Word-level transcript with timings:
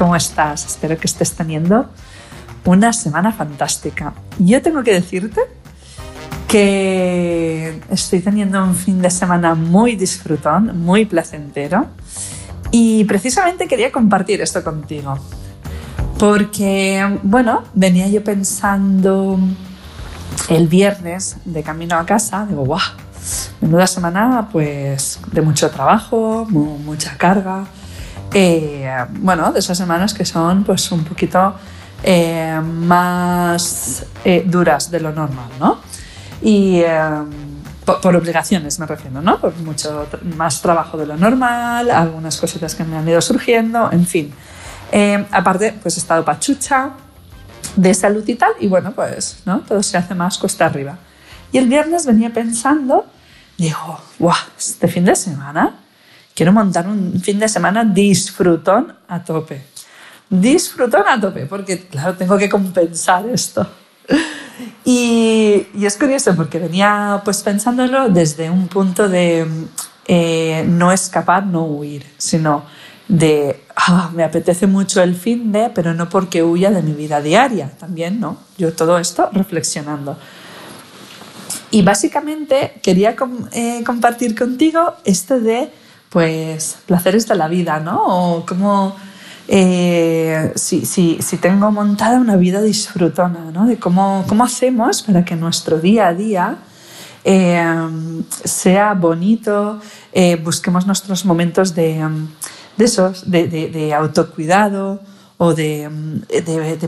¿Cómo 0.00 0.16
estás? 0.16 0.64
Espero 0.64 0.96
que 0.96 1.06
estés 1.06 1.32
teniendo 1.32 1.90
una 2.64 2.90
semana 2.90 3.32
fantástica. 3.32 4.14
Yo 4.38 4.62
tengo 4.62 4.82
que 4.82 4.94
decirte 4.94 5.42
que 6.48 7.78
estoy 7.90 8.20
teniendo 8.20 8.64
un 8.64 8.74
fin 8.74 9.02
de 9.02 9.10
semana 9.10 9.54
muy 9.54 9.96
disfrutón, 9.96 10.80
muy 10.82 11.04
placentero 11.04 11.88
y 12.70 13.04
precisamente 13.04 13.68
quería 13.68 13.92
compartir 13.92 14.40
esto 14.40 14.64
contigo. 14.64 15.18
Porque, 16.18 17.18
bueno, 17.22 17.64
venía 17.74 18.08
yo 18.08 18.24
pensando 18.24 19.38
el 20.48 20.66
viernes 20.66 21.36
de 21.44 21.62
camino 21.62 21.96
a 21.96 22.06
casa, 22.06 22.46
digo, 22.48 22.64
guau, 22.64 22.80
menuda 23.60 23.86
semana 23.86 24.48
pues 24.50 25.20
de 25.30 25.42
mucho 25.42 25.70
trabajo, 25.70 26.46
mucha 26.48 27.18
carga, 27.18 27.66
eh, 28.32 29.06
bueno, 29.10 29.52
de 29.52 29.58
esas 29.58 29.76
semanas 29.76 30.14
que 30.14 30.24
son 30.24 30.64
pues 30.64 30.90
un 30.92 31.04
poquito 31.04 31.54
eh, 32.02 32.60
más 32.62 34.04
eh, 34.24 34.44
duras 34.46 34.90
de 34.90 35.00
lo 35.00 35.12
normal, 35.12 35.48
¿no? 35.58 35.80
Y 36.42 36.82
por, 37.84 38.16
obligaciones 38.16 38.78
me 38.78 38.86
refiero, 38.86 39.20
¿no? 39.20 39.38
Por 39.40 39.54
mucho 39.58 40.06
más 40.36 40.62
trabajo 40.62 40.96
de 40.96 41.06
lo 41.06 41.16
normal, 41.16 41.90
algunas 41.90 42.38
cositas 42.38 42.74
que 42.74 42.84
me 42.84 42.96
han 42.96 43.08
ido 43.08 43.20
surgiendo, 43.20 43.90
en 43.92 44.06
fin. 44.06 44.32
aparte, 45.32 45.74
pues 45.82 45.96
he 45.96 46.00
estado 46.00 46.24
pachucha 46.24 46.90
de 47.76 47.92
salud 47.92 48.26
y 48.26 48.36
tal, 48.36 48.52
y 48.58 48.68
bueno, 48.68 48.92
pues, 48.92 49.42
¿no? 49.44 49.60
Todo 49.60 49.82
se 49.82 49.98
hace 49.98 50.14
más 50.14 50.38
cuesta 50.38 50.66
arriba. 50.66 50.96
Y 51.52 51.58
el 51.58 51.68
viernes 51.68 52.06
venía 52.06 52.32
pensando, 52.32 53.04
digo, 53.58 54.00
¡guau! 54.18 54.36
Este 54.56 54.88
fin 54.88 55.04
de 55.04 55.16
semana 55.16 55.79
quiero 56.40 56.54
montar 56.54 56.88
un 56.88 57.20
fin 57.20 57.38
de 57.38 57.50
semana 57.50 57.84
disfrutón 57.84 58.94
a 59.08 59.22
tope. 59.22 59.60
Disfrutón 60.30 61.02
a 61.06 61.20
tope, 61.20 61.44
porque 61.44 61.86
claro, 61.86 62.14
tengo 62.14 62.38
que 62.38 62.48
compensar 62.48 63.28
esto. 63.28 63.66
Y, 64.82 65.66
es 65.82 65.98
curioso 65.98 66.34
porque 66.34 66.58
venía 66.58 67.20
pues 67.26 67.42
pensándolo 67.42 68.08
desde 68.08 68.48
un 68.48 68.68
punto 68.68 69.06
de 69.06 69.46
eh, 70.06 70.64
no 70.66 70.90
escapar, 70.92 71.44
no 71.44 71.64
huir, 71.64 72.06
sino 72.16 72.64
de 73.06 73.62
ah, 73.76 74.10
me 74.14 74.24
apetece 74.24 74.66
mucho 74.66 75.02
el 75.02 75.14
fin 75.14 75.52
de, 75.52 75.68
pero 75.68 75.92
no 75.92 76.08
porque 76.08 76.42
huya 76.42 76.70
de 76.70 76.80
mi 76.80 76.92
vida 76.92 77.20
diaria, 77.20 77.70
también, 77.78 78.18
¿no? 78.18 78.38
Yo 78.56 78.72
todo 78.72 78.98
esto 78.98 79.28
reflexionando. 79.34 80.16
Y 81.70 81.82
básicamente 81.82 82.80
quería 82.82 83.14
eh, 83.52 83.84
compartir 83.84 84.34
contigo 84.34 84.94
esto 85.04 85.38
de 85.38 85.70
pues 86.10 86.78
placeres 86.86 87.26
de 87.26 87.36
la 87.36 87.48
vida, 87.48 87.80
¿no? 87.80 88.02
O 88.04 88.46
como 88.46 88.96
eh, 89.48 90.52
si, 90.56 90.84
si, 90.84 91.22
si, 91.22 91.36
tengo 91.38 91.70
montada 91.70 92.20
una 92.20 92.36
vida 92.36 92.60
disfrutona, 92.60 93.50
¿no? 93.52 93.66
De 93.66 93.78
cómo, 93.78 94.24
cómo 94.28 94.44
hacemos 94.44 95.02
para 95.02 95.24
que 95.24 95.36
nuestro 95.36 95.78
día 95.78 96.08
a 96.08 96.14
día 96.14 96.58
eh, 97.24 97.64
sea 98.44 98.94
bonito, 98.94 99.80
eh, 100.12 100.36
busquemos 100.36 100.86
nuestros 100.86 101.24
momentos 101.24 101.74
de, 101.74 102.06
de 102.76 102.84
esos, 102.84 103.30
de, 103.30 103.46
de, 103.48 103.68
de, 103.68 103.94
autocuidado 103.94 105.00
o 105.36 105.54
de, 105.54 105.88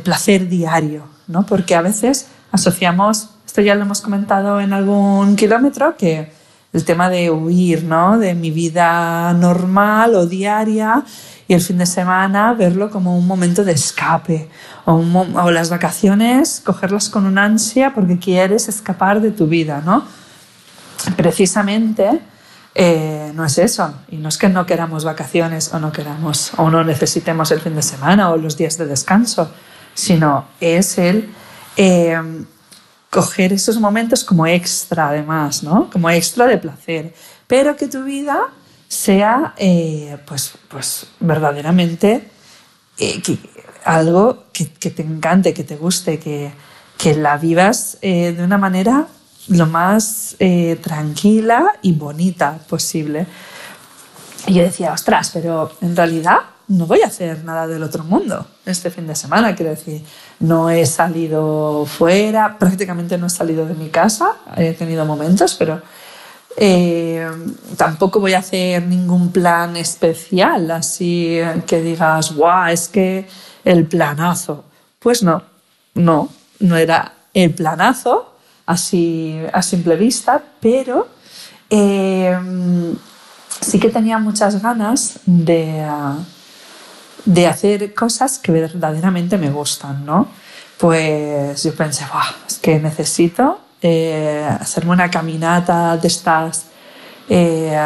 placer 0.02 0.48
diario, 0.48 1.04
¿no? 1.28 1.46
Porque 1.46 1.74
a 1.74 1.82
veces 1.82 2.26
asociamos, 2.50 3.30
esto 3.46 3.60
ya 3.60 3.74
lo 3.74 3.82
hemos 3.82 4.00
comentado 4.00 4.60
en 4.60 4.72
algún 4.72 5.36
kilómetro, 5.36 5.96
que 5.96 6.32
el 6.72 6.84
tema 6.84 7.10
de 7.10 7.30
huir, 7.30 7.84
¿no? 7.84 8.18
De 8.18 8.34
mi 8.34 8.50
vida 8.50 9.32
normal 9.34 10.14
o 10.14 10.26
diaria 10.26 11.04
y 11.46 11.54
el 11.54 11.60
fin 11.60 11.78
de 11.78 11.86
semana 11.86 12.54
verlo 12.54 12.90
como 12.90 13.16
un 13.16 13.26
momento 13.26 13.64
de 13.64 13.72
escape 13.72 14.48
o, 14.86 14.94
o 14.94 15.50
las 15.50 15.68
vacaciones 15.70 16.62
cogerlas 16.64 17.10
con 17.10 17.26
una 17.26 17.44
ansia 17.44 17.92
porque 17.94 18.18
quieres 18.18 18.68
escapar 18.68 19.20
de 19.20 19.32
tu 19.32 19.46
vida, 19.46 19.82
¿no? 19.84 20.04
Precisamente 21.16 22.20
eh, 22.74 23.32
no 23.34 23.44
es 23.44 23.58
eso 23.58 23.92
y 24.08 24.16
no 24.16 24.30
es 24.30 24.38
que 24.38 24.48
no 24.48 24.64
queramos 24.64 25.04
vacaciones 25.04 25.74
o 25.74 25.78
no 25.78 25.92
queramos 25.92 26.52
o 26.56 26.70
no 26.70 26.82
necesitemos 26.84 27.50
el 27.50 27.60
fin 27.60 27.74
de 27.74 27.82
semana 27.82 28.30
o 28.30 28.38
los 28.38 28.56
días 28.56 28.78
de 28.78 28.86
descanso, 28.86 29.52
sino 29.92 30.46
es 30.58 30.96
el 30.96 31.28
eh, 31.76 32.18
coger 33.12 33.52
esos 33.52 33.78
momentos 33.78 34.24
como 34.24 34.46
extra 34.46 35.10
además, 35.10 35.62
¿no? 35.62 35.90
Como 35.90 36.08
extra 36.08 36.46
de 36.46 36.56
placer, 36.56 37.12
pero 37.46 37.76
que 37.76 37.86
tu 37.86 38.04
vida 38.04 38.48
sea 38.88 39.52
eh, 39.58 40.16
pues, 40.24 40.52
pues 40.68 41.08
verdaderamente 41.20 42.26
eh, 42.98 43.22
algo 43.84 44.44
que, 44.54 44.64
te 44.64 45.02
encante, 45.02 45.52
que 45.52 45.62
te 45.62 45.76
guste, 45.76 46.18
que, 46.18 46.52
que 46.96 47.14
la 47.14 47.36
vivas 47.36 47.98
eh, 48.00 48.32
de 48.34 48.42
una 48.42 48.56
manera 48.56 49.06
lo 49.48 49.66
más 49.66 50.36
tranquila 50.80 51.66
y 51.82 51.92
bonita 51.92 52.60
posible. 52.66 53.26
Y 54.46 54.54
yo 54.54 54.62
decía, 54.62 54.90
ostras, 54.90 55.30
pero 55.34 55.70
en 55.82 55.94
realidad 55.94 56.38
no 56.68 56.86
voy 56.86 57.02
a 57.02 57.06
hacer 57.06 57.44
nada 57.44 57.66
del 57.66 57.82
otro 57.82 58.04
mundo 58.04 58.46
este 58.64 58.90
fin 58.90 59.06
de 59.06 59.14
semana. 59.14 59.54
Quiero 59.54 59.70
decir, 59.70 60.02
no 60.40 60.70
he 60.70 60.86
salido 60.86 61.84
fuera, 61.86 62.58
prácticamente 62.58 63.18
no 63.18 63.26
he 63.26 63.30
salido 63.30 63.66
de 63.66 63.74
mi 63.74 63.88
casa, 63.88 64.36
he 64.56 64.72
tenido 64.72 65.04
momentos, 65.04 65.54
pero 65.54 65.82
eh, 66.56 67.26
tampoco 67.76 68.20
voy 68.20 68.34
a 68.34 68.38
hacer 68.38 68.82
ningún 68.82 69.32
plan 69.32 69.76
especial, 69.76 70.70
así 70.70 71.38
que 71.66 71.82
digas, 71.82 72.34
guau, 72.34 72.70
es 72.70 72.88
que 72.88 73.26
el 73.64 73.86
planazo. 73.86 74.64
Pues 74.98 75.22
no, 75.22 75.42
no, 75.94 76.28
no 76.60 76.76
era 76.76 77.12
el 77.34 77.54
planazo 77.54 78.36
así 78.66 79.38
a 79.52 79.62
simple 79.62 79.96
vista, 79.96 80.42
pero 80.60 81.08
eh, 81.68 82.36
sí 83.60 83.78
que 83.80 83.88
tenía 83.88 84.18
muchas 84.18 84.62
ganas 84.62 85.20
de 85.24 85.84
de 87.24 87.46
hacer 87.46 87.94
cosas 87.94 88.38
que 88.38 88.52
verdaderamente 88.52 89.38
me 89.38 89.50
gustan, 89.50 90.04
¿no? 90.04 90.28
Pues 90.78 91.62
yo 91.62 91.74
pensé, 91.74 92.04
es 92.48 92.58
que 92.58 92.78
necesito 92.80 93.60
eh, 93.80 94.46
hacerme 94.60 94.92
una 94.92 95.10
caminata 95.10 95.96
de 95.96 96.08
estas 96.08 96.66
eh, 97.28 97.76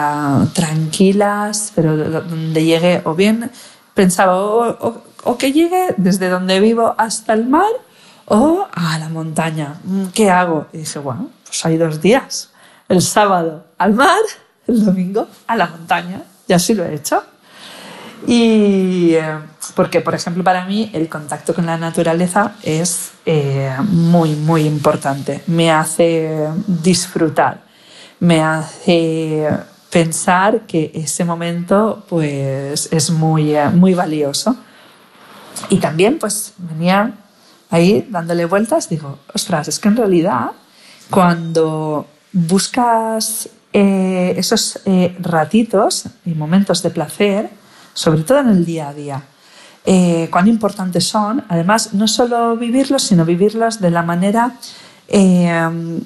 tranquilas, 0.54 1.72
pero 1.74 1.96
donde 1.96 2.64
llegue, 2.64 3.02
o 3.04 3.14
bien 3.14 3.50
pensaba, 3.94 4.36
o, 4.36 5.38
que 5.38 5.52
llegue 5.52 5.94
desde 5.96 6.28
donde 6.28 6.60
vivo 6.60 6.94
hasta 6.98 7.32
el 7.32 7.46
mar 7.46 7.70
o 8.26 8.66
a 8.72 8.98
la 8.98 9.08
montaña. 9.08 9.80
¿Qué 10.14 10.30
hago? 10.30 10.66
Y 10.72 10.78
dije, 10.78 10.98
bueno, 10.98 11.30
pues 11.44 11.64
hay 11.64 11.76
dos 11.76 12.00
días. 12.00 12.50
El 12.88 13.02
sábado 13.02 13.64
al 13.78 13.94
mar, 13.94 14.20
el 14.66 14.84
domingo 14.84 15.28
a 15.46 15.56
la 15.56 15.66
montaña. 15.66 16.22
Y 16.48 16.52
así 16.52 16.74
lo 16.74 16.84
he 16.84 16.94
hecho. 16.94 17.22
Y 18.26 19.14
eh, 19.14 19.38
porque, 19.74 20.00
por 20.00 20.14
ejemplo, 20.14 20.42
para 20.42 20.64
mí 20.64 20.90
el 20.92 21.08
contacto 21.08 21.54
con 21.54 21.64
la 21.64 21.78
naturaleza 21.78 22.54
es 22.62 23.12
eh, 23.24 23.74
muy, 23.88 24.34
muy 24.34 24.62
importante. 24.62 25.42
Me 25.46 25.70
hace 25.70 26.48
disfrutar, 26.66 27.62
me 28.18 28.42
hace 28.42 29.48
pensar 29.90 30.62
que 30.62 30.90
ese 30.92 31.24
momento 31.24 32.04
pues, 32.08 32.88
es 32.92 33.10
muy, 33.10 33.54
eh, 33.54 33.70
muy 33.70 33.94
valioso. 33.94 34.56
Y 35.68 35.78
también 35.78 36.18
pues 36.18 36.52
venía 36.58 37.12
ahí 37.70 38.06
dándole 38.10 38.44
vueltas, 38.44 38.88
digo, 38.88 39.20
ostras, 39.32 39.68
es 39.68 39.78
que 39.78 39.88
en 39.88 39.96
realidad 39.96 40.50
cuando 41.10 42.06
buscas 42.32 43.48
esos 43.72 44.80
ratitos 45.20 46.04
y 46.24 46.30
momentos 46.30 46.82
de 46.82 46.90
placer, 46.90 47.50
sobre 47.96 48.22
todo 48.22 48.40
en 48.40 48.50
el 48.50 48.64
día 48.64 48.88
a 48.90 48.94
día. 48.94 49.22
Eh, 49.84 50.28
cuán 50.30 50.46
importantes 50.46 51.06
son, 51.06 51.44
además, 51.48 51.94
no 51.94 52.06
solo 52.06 52.56
vivirlos, 52.56 53.02
sino 53.02 53.24
vivirlos 53.24 53.80
de 53.80 53.90
la 53.90 54.02
manera 54.02 54.52
eh, 55.08 56.00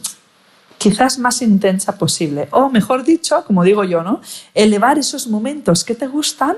quizás 0.79 1.19
más 1.19 1.43
intensa 1.43 1.99
posible. 1.99 2.49
O 2.53 2.69
mejor 2.71 3.05
dicho, 3.05 3.45
como 3.45 3.65
digo 3.65 3.83
yo, 3.85 4.03
¿no? 4.03 4.21
elevar 4.55 4.99
esos 4.99 5.27
momentos 5.27 5.83
que 5.83 5.95
te 5.95 6.07
gustan 6.07 6.57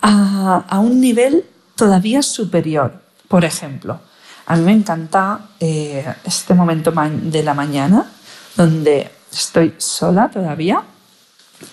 a, 0.00 0.78
un 0.78 1.00
nivel 1.00 1.44
todavía 1.74 2.22
superior. 2.22 3.02
Por 3.26 3.44
ejemplo, 3.44 3.98
a 4.46 4.56
mí 4.56 4.62
me 4.62 4.72
encanta 4.72 5.40
eh, 5.58 6.14
este 6.24 6.54
momento 6.54 6.92
de 6.92 7.42
la 7.42 7.54
mañana 7.54 8.06
donde 8.56 9.10
estoy 9.32 9.74
sola 9.78 10.30
todavía 10.30 10.82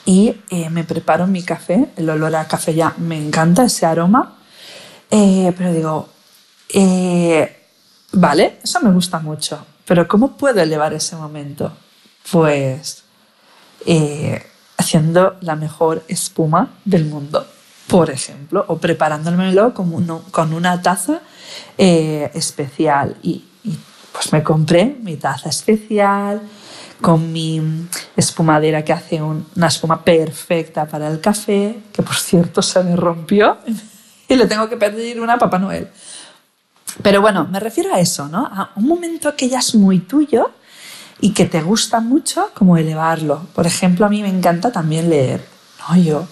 y 0.06 0.36
eh, 0.50 0.70
me 0.70 0.84
preparo 0.84 1.28
mi 1.28 1.44
café. 1.44 1.90
El 1.96 2.10
olor 2.10 2.36
a 2.36 2.48
café 2.48 2.74
ya 2.74 2.94
me 2.98 3.18
encanta, 3.18 3.66
ese 3.66 3.86
aroma. 3.86 4.38
Eh, 5.12 5.54
pero 5.58 5.74
digo, 5.74 6.10
vale, 8.14 8.60
eso 8.64 8.82
me 8.82 8.92
gusta 8.92 9.20
mucho. 9.20 9.66
Pero 9.86 10.08
¿cómo 10.08 10.36
puedo 10.38 10.62
elevar 10.62 10.94
ese 10.94 11.16
momento? 11.16 11.72
Pues 12.32 13.04
haciendo 14.78 15.38
la 15.42 15.56
mejor 15.56 16.04
espuma 16.08 16.70
del 16.84 17.06
mundo 17.06 17.46
por 17.88 18.10
ejemplo, 18.10 18.66
o 18.68 18.78
preparándomelo 18.78 19.74
con 19.74 20.54
una 20.54 20.82
taza 20.82 21.22
eh, 21.78 22.32
especial. 22.34 23.16
Y, 23.22 23.44
pues 24.12 24.32
me 24.32 24.44
compré 24.44 24.86
mi 25.02 25.18
taza 25.18 25.50
especial 25.50 26.42
con 27.02 27.32
mi 27.32 27.62
espumadera 28.16 28.84
que 28.84 28.94
hace 28.94 29.22
una 29.22 29.68
espuma 29.68 30.04
perfecta 30.04 30.86
para 30.86 31.08
el 31.08 31.20
café, 31.20 31.78
que 31.92 32.02
por 32.02 32.16
cierto 32.16 32.62
se 32.62 32.84
me 32.84 32.96
rompió 32.96 33.58
y 34.28 34.36
le 34.36 34.48
tengo 34.48 34.70
que 34.70 34.78
pedir 34.78 35.20
una 35.20 35.34
a 35.34 35.38
Papá 35.38 35.60
Noel. 35.60 35.90
Pero 37.02 37.22
bueno, 37.22 37.48
me 37.52 37.60
refiero 37.60 37.94
a 37.94 38.00
eso, 38.00 38.28
¿no? 38.28 38.46
A 38.46 38.72
un 38.76 38.88
momento 38.88 39.36
que 39.36 39.50
ya 39.50 39.60
es 39.60 39.76
muy 39.76 40.00
tuyo 40.00 40.52
y 41.20 41.34
que 41.34 41.46
te 41.46 41.62
gusta 41.62 42.00
mucho, 42.00 42.52
como 42.54 42.78
elevarlo. 42.78 43.48
Por 43.54 43.68
ejemplo, 43.68 44.06
a 44.06 44.10
mí 44.10 44.22
me 44.22 44.30
encanta 44.30 44.72
también 44.72 45.10
leer. 45.10 45.46
No, 45.90 45.98
yo 45.98 46.28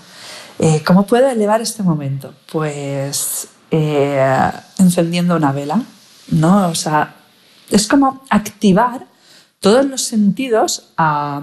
eh, 0.60 0.83
¿Cómo 0.86 1.06
puedo 1.06 1.27
elevar 1.27 1.62
este 1.62 1.83
momento? 1.83 2.33
Pues 2.51 3.48
eh, 3.71 4.51
encendiendo 4.77 5.36
una 5.36 5.51
vela, 5.51 5.81
¿no? 6.30 6.69
O 6.69 6.75
sea, 6.75 7.15
es 7.69 7.88
como 7.88 8.24
activar 8.30 9.06
todos 9.63 9.86
los 9.86 10.01
sentidos 10.01 10.89
a, 10.98 11.42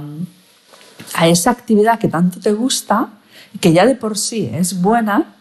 esa 1.24 1.50
actividad 1.50 1.98
que 1.98 2.08
tanto 2.08 2.38
te 2.38 2.52
gusta, 2.52 3.08
que 3.60 3.72
ya 3.72 3.86
de 3.86 3.94
por 3.94 4.18
sí 4.18 4.50
es 4.52 4.82
buena, 4.82 5.34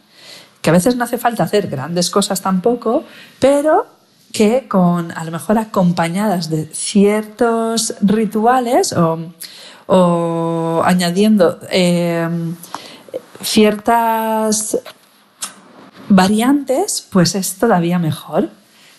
que 0.61 0.69
a 0.69 0.73
veces 0.73 0.95
no 0.95 1.03
hace 1.03 1.17
falta 1.17 1.43
hacer 1.43 1.67
grandes 1.67 2.09
cosas 2.09 2.41
tampoco, 2.41 3.03
pero 3.37 3.85
que 4.31 4.69
con 4.69 5.11
a 5.11 5.25
lo 5.25 5.31
mejor 5.31 5.57
acompañadas 5.57 6.49
de 6.49 6.69
ciertos 6.73 7.95
rituales 8.01 8.95
o, 8.95 10.81
añadiendo 10.85 11.59
eh, 11.71 12.29
ciertas 13.43 14.79
variantes, 16.07 17.05
pues 17.11 17.35
es 17.35 17.55
todavía 17.55 17.99
mejor. 17.99 18.49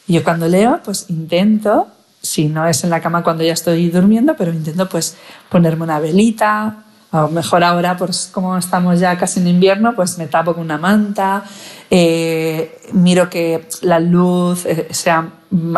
Yo 0.06 0.22
cuando 0.22 0.48
leo, 0.48 0.80
pues 0.84 1.06
intento, 1.08 1.88
si 2.22 2.48
no 2.48 2.66
es 2.66 2.84
en 2.84 2.90
la 2.90 3.00
cama 3.00 3.22
cuando 3.22 3.44
ya 3.44 3.52
estoy 3.52 3.88
durmiendo, 3.90 4.36
pero 4.36 4.52
intento 4.52 4.88
pues 4.88 5.16
ponerme 5.48 5.84
una 5.84 6.00
velita, 6.00 6.84
o 7.12 7.28
mejor 7.28 7.64
ahora, 7.64 7.96
pues 7.96 8.30
como 8.32 8.56
estamos 8.56 9.00
ya 9.00 9.18
casi 9.18 9.40
en 9.40 9.48
invierno, 9.48 9.94
pues 9.96 10.16
me 10.18 10.26
tapo 10.28 10.54
con 10.54 10.64
una 10.64 10.78
manta, 10.78 11.42
eh, 11.90 12.80
miro 12.92 13.28
que 13.28 13.66
la 13.82 13.98
luz 13.98 14.64
eh, 14.64 14.88
sea 14.90 15.28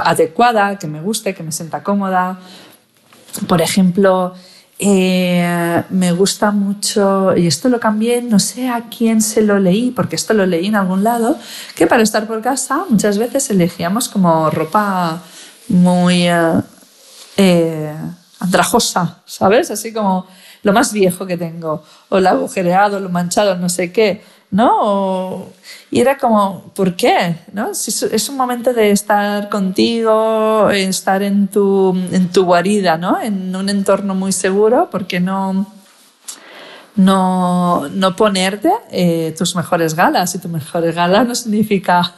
adecuada, 0.04 0.78
que 0.78 0.86
me 0.86 1.00
guste, 1.00 1.34
que 1.34 1.42
me 1.42 1.52
sienta 1.52 1.82
cómoda. 1.82 2.38
Por 3.48 3.62
ejemplo, 3.62 4.34
eh, 4.78 5.82
me 5.88 6.12
gusta 6.12 6.50
mucho, 6.50 7.34
y 7.34 7.46
esto 7.46 7.70
lo 7.70 7.80
cambié, 7.80 8.20
no 8.20 8.38
sé 8.38 8.68
a 8.68 8.88
quién 8.94 9.22
se 9.22 9.40
lo 9.40 9.58
leí, 9.58 9.90
porque 9.90 10.16
esto 10.16 10.34
lo 10.34 10.44
leí 10.44 10.66
en 10.66 10.76
algún 10.76 11.02
lado, 11.02 11.38
que 11.74 11.86
para 11.86 12.02
estar 12.02 12.26
por 12.26 12.42
casa 12.42 12.84
muchas 12.90 13.16
veces 13.16 13.48
elegíamos 13.48 14.10
como 14.10 14.50
ropa 14.50 15.22
muy 15.72 16.28
eh, 16.28 16.60
eh, 17.36 17.94
andrajosa, 18.38 19.22
¿sabes? 19.26 19.70
Así 19.70 19.92
como 19.92 20.26
lo 20.62 20.72
más 20.72 20.92
viejo 20.92 21.26
que 21.26 21.36
tengo, 21.36 21.82
o 22.08 22.20
lo 22.20 22.28
agujereado, 22.28 23.00
lo 23.00 23.08
manchado, 23.08 23.56
no 23.56 23.68
sé 23.68 23.90
qué, 23.90 24.22
¿no? 24.50 25.46
y 25.90 26.00
era 26.00 26.18
como, 26.18 26.72
¿por 26.74 26.94
qué? 26.94 27.36
¿No? 27.52 27.70
es 27.72 28.28
un 28.28 28.36
momento 28.36 28.72
de 28.72 28.90
estar 28.90 29.48
contigo, 29.48 30.70
estar 30.70 31.22
en 31.22 31.48
tu, 31.48 31.96
en 32.12 32.30
tu 32.30 32.44
guarida, 32.44 32.96
¿no? 32.96 33.20
En 33.20 33.54
un 33.56 33.68
entorno 33.68 34.14
muy 34.14 34.32
seguro, 34.32 34.88
porque 34.90 35.20
no, 35.20 35.66
no, 36.96 37.88
no 37.88 38.16
ponerte 38.16 38.70
eh, 38.90 39.34
tus 39.36 39.56
mejores 39.56 39.94
galas. 39.94 40.34
Y 40.34 40.38
tus 40.38 40.50
mejores 40.50 40.94
galas 40.94 41.26
no 41.26 41.34
significa 41.34 42.14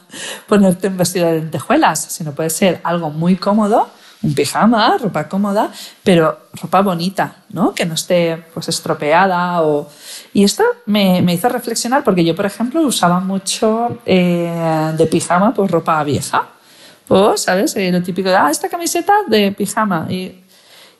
ponerte 0.49 0.89
un 0.89 0.97
vestido 0.97 1.27
de 1.27 1.41
lentejuelas, 1.41 2.01
sino 2.05 2.33
puede 2.33 2.51
ser 2.51 2.81
algo 2.85 3.11
muy 3.11 3.37
cómodo 3.37 3.89
un 4.25 4.35
pijama, 4.35 4.97
ropa 4.97 5.29
cómoda, 5.29 5.71
pero 6.03 6.49
ropa 6.55 6.81
bonita, 6.81 7.45
¿no? 7.51 7.75
Que 7.75 7.85
no 7.85 7.95
esté 7.95 8.43
pues 8.55 8.69
estropeada 8.69 9.63
o... 9.63 9.89
Y 10.33 10.45
esto 10.45 10.65
me, 10.87 11.21
me 11.21 11.35
hizo 11.35 11.49
reflexionar 11.49 12.03
porque 12.03 12.25
yo, 12.25 12.35
por 12.35 12.47
ejemplo, 12.47 12.81
usaba 12.81 13.21
mucho 13.21 13.99
eh, 14.07 14.93
de 14.97 15.07
pijama 15.07 15.53
pues 15.53 15.71
ropa 15.71 16.03
vieja. 16.05 16.49
O, 17.09 17.37
¿sabes? 17.37 17.77
Eh, 17.77 17.93
lo 17.93 18.03
típico 18.03 18.31
de, 18.31 18.37
ah, 18.37 18.51
esta 18.51 18.71
camiseta 18.71 19.13
de 19.29 19.53
pijama. 19.53 20.07
Y, 20.09 20.43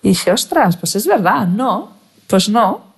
y 0.03 0.09
dije, 0.11 0.31
ostras, 0.31 0.77
pues 0.77 0.95
es 0.97 1.07
verdad, 1.07 1.47
no, 1.47 1.93
pues 2.27 2.51
no. 2.51 2.94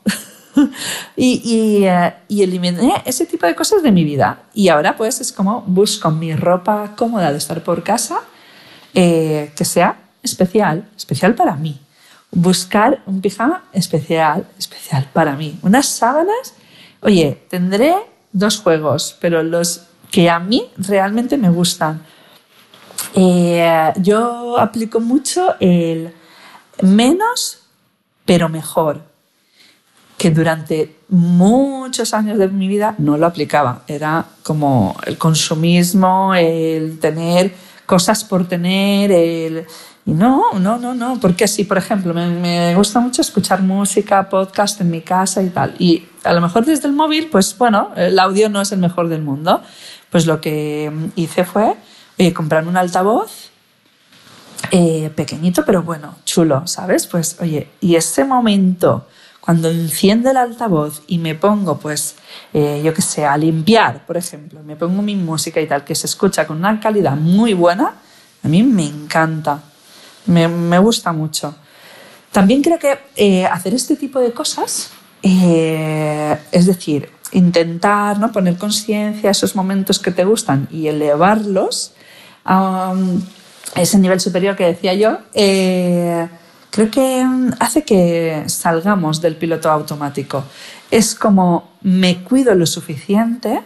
eh, 1.17 2.15
y, 2.29 2.43
eliminé 2.43 3.03
ese 3.05 3.27
tipo 3.27 3.47
de 3.47 3.55
cosas 3.55 3.83
de 3.83 3.93
mi 3.93 4.05
vida. 4.05 4.43
Y 4.55 4.69
ahora 4.69 4.97
pues 4.97 5.21
es 5.21 5.33
como 5.33 5.63
busco 5.67 6.11
mi 6.11 6.35
ropa 6.35 6.95
cómoda 6.97 7.33
de 7.33 7.39
estar 7.39 7.63
por 7.63 7.83
casa, 7.83 8.21
que 8.93 9.65
sea 9.65 9.97
especial, 10.23 10.89
especial 10.97 11.35
para 11.35 11.57
mí. 11.57 11.81
Buscar 12.31 13.03
un 13.07 13.21
pijama 13.21 13.65
especial, 13.73 14.47
especial 14.59 15.09
para 15.13 15.37
mí. 15.37 15.59
Unas 15.63 15.87
sábanas, 15.87 16.55
oye, 17.01 17.43
tendré 17.49 17.95
dos 18.33 18.59
juegos, 18.59 19.17
pero 19.21 19.43
los 19.43 19.87
que 20.11 20.29
a 20.31 20.39
mí 20.39 20.71
realmente 20.77 21.37
me 21.37 21.51
gustan. 21.51 22.03
Eh, 23.15 23.93
yo 23.97 24.59
aplico 24.59 25.01
mucho 25.01 25.55
el 25.61 26.13
menos, 26.83 27.61
pero 28.25 28.49
mejor, 28.49 29.03
que 30.17 30.31
durante 30.31 30.97
muchos 31.09 32.15
años 32.15 32.39
de 32.39 32.49
mi 32.49 32.69
vida 32.69 32.95
no 32.99 33.17
lo 33.17 33.27
aplicaba. 33.27 33.83
Era 33.87 34.25
como 34.43 34.97
el 35.07 35.19
consumismo, 35.19 36.35
el 36.35 36.99
tener 36.99 37.55
cosas 37.87 38.25
por 38.25 38.49
tener, 38.49 39.13
el 39.13 39.67
y 40.07 40.13
no, 40.13 40.53
no, 40.61 40.79
no, 40.79 40.95
no, 40.95 41.19
porque 41.19 41.49
si, 41.49 41.65
por 41.65 41.79
ejemplo, 41.79 42.15
me, 42.15 42.73
gusta 42.77 43.01
mucho 43.01 43.23
escuchar 43.23 43.63
música, 43.63 44.29
podcast 44.29 44.81
en 44.81 44.89
mi 44.89 45.01
casa 45.01 45.43
y 45.43 45.49
tal, 45.49 45.75
y 45.81 46.07
a 46.23 46.33
lo 46.33 46.41
mejor 46.41 46.65
desde 46.65 46.87
el 46.87 46.95
móvil, 46.95 47.29
pues 47.29 47.59
bueno, 47.59 47.91
el 47.97 48.17
audio 48.21 48.49
no 48.49 48.61
es 48.61 48.71
el 48.71 48.79
mejor 48.79 49.09
del 49.09 49.23
mundo, 49.23 49.63
pues 50.11 50.27
lo 50.27 50.41
que 50.41 50.93
hice 51.17 51.45
fue 51.45 51.75
eh, 52.19 52.33
comprarme 52.33 52.69
un 52.69 52.77
altavoz 52.77 53.51
eh, 54.71 55.11
pequeñito, 55.17 55.65
pero 55.65 55.83
bueno, 55.83 56.15
chulo, 56.25 56.69
¿sabes? 56.69 57.09
Pues 57.09 57.39
oye, 57.41 57.69
y 57.81 57.97
ese 57.97 58.25
momento 58.25 59.09
cuando 59.47 59.71
enciendo 59.71 60.29
el 60.29 60.37
altavoz 60.39 61.03
y 61.07 61.19
me 61.19 61.37
pongo, 61.37 61.79
pues, 61.79 62.17
eh, 62.53 62.83
yo 62.85 62.93
qué 62.93 63.01
sé, 63.01 63.25
a 63.25 63.37
limpiar, 63.37 64.05
por 64.05 64.17
ejemplo, 64.17 64.61
me 64.65 64.75
pongo 64.75 65.03
mi 65.03 65.15
música 65.15 65.61
y 65.61 65.69
tal, 65.69 65.85
que 65.85 65.95
se 65.95 66.09
escucha 66.09 66.49
con 66.49 66.57
una 66.57 66.81
calidad 66.81 67.15
muy 67.15 67.55
buena, 67.55 67.95
a 68.43 68.49
mí 68.49 68.65
me 68.65 68.85
encanta. 68.85 69.63
Me, 70.27 70.79
gusta 70.81 71.13
mucho. 71.13 71.55
También 72.33 72.61
creo 72.61 72.81
que 72.81 72.99
eh, 73.15 73.47
hacer 73.47 73.73
este 73.73 73.95
tipo 73.95 74.19
de 74.19 74.33
cosas, 74.33 74.91
eh, 75.23 76.37
es 76.51 76.67
decir, 76.67 77.09
intentar 77.31 78.19
¿no? 78.19 78.33
poner 78.33 78.57
conciencia 78.59 79.29
a 79.29 79.31
esos 79.31 79.55
momentos 79.55 80.01
que 80.01 80.11
te 80.11 80.25
gustan 80.25 80.67
y 80.73 80.89
elevarlos 80.89 81.93
a, 82.45 82.95
ese 83.77 83.99
nivel 84.01 84.19
superior 84.19 84.57
que 84.57 84.65
decía 84.65 84.95
yo, 84.95 85.19
creo 86.71 86.91
que 86.91 87.27
hace 87.59 87.85
que 87.85 88.45
salgamos 88.47 89.21
del 89.21 89.37
piloto 89.37 89.71
automático. 89.71 90.45
Es 90.91 91.15
como 91.15 91.73
me 91.83 92.23
cuido 92.23 92.55
lo 92.55 92.67
suficiente 92.67 93.61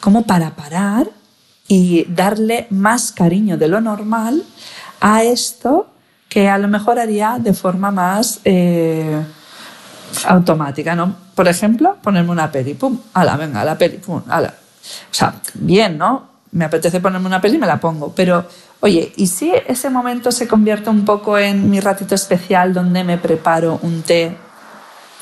como 0.00 0.26
para 0.26 0.50
parar 0.50 1.08
y 1.68 2.04
darle 2.08 2.66
más 2.70 3.12
cariño 3.12 3.56
de 3.56 3.68
lo 3.68 3.80
normal 3.80 4.42
a 5.00 5.22
esto 5.22 5.88
que 6.28 6.48
a 6.48 6.58
lo 6.58 6.68
mejor 6.68 6.98
haría 6.98 7.38
de 7.38 7.52
forma 7.54 7.90
más 7.90 8.40
eh, 8.44 9.20
automática, 10.26 10.94
¿no? 10.94 11.14
Por 11.34 11.48
ejemplo, 11.48 11.96
ponerme 12.02 12.30
una 12.30 12.50
peli, 12.50 12.74
pum, 12.74 12.98
ala, 13.14 13.36
venga, 13.36 13.64
la 13.64 13.76
peli, 13.76 13.98
pum, 13.98 14.22
ala. 14.28 14.48
O 14.48 15.14
sea, 15.14 15.34
bien, 15.54 15.98
¿no? 15.98 16.28
Me 16.52 16.64
apetece 16.64 17.00
ponerme 17.00 17.26
una 17.26 17.40
peli 17.40 17.56
y 17.56 17.58
me 17.58 17.66
la 17.66 17.78
pongo, 17.78 18.12
pero 18.14 18.46
oye, 18.80 19.12
¿y 19.16 19.26
si 19.26 19.52
ese 19.66 19.90
momento 19.90 20.32
se 20.32 20.48
convierte 20.48 20.90
un 20.90 21.04
poco 21.04 21.38
en 21.38 21.70
mi 21.70 21.80
ratito 21.80 22.14
especial 22.14 22.72
donde 22.74 23.04
me 23.04 23.18
preparo 23.18 23.78
un 23.82 24.02
té? 24.02 24.36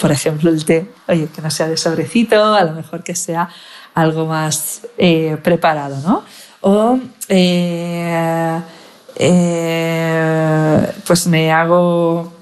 Por 0.00 0.12
ejemplo, 0.12 0.50
el 0.50 0.64
té, 0.64 0.90
oye, 1.08 1.28
que 1.34 1.42
no 1.42 1.50
sea 1.50 1.68
de 1.68 1.76
sobrecito, 1.76 2.54
a 2.54 2.64
lo 2.64 2.72
mejor 2.72 3.02
que 3.02 3.14
sea 3.14 3.48
algo 3.94 4.26
más 4.26 4.82
eh, 4.96 5.36
preparado, 5.42 5.96
¿no? 6.06 6.24
O 6.60 6.98
eh, 7.28 8.60
eh, 9.16 10.92
pues 11.04 11.26
me 11.26 11.52
hago 11.52 12.38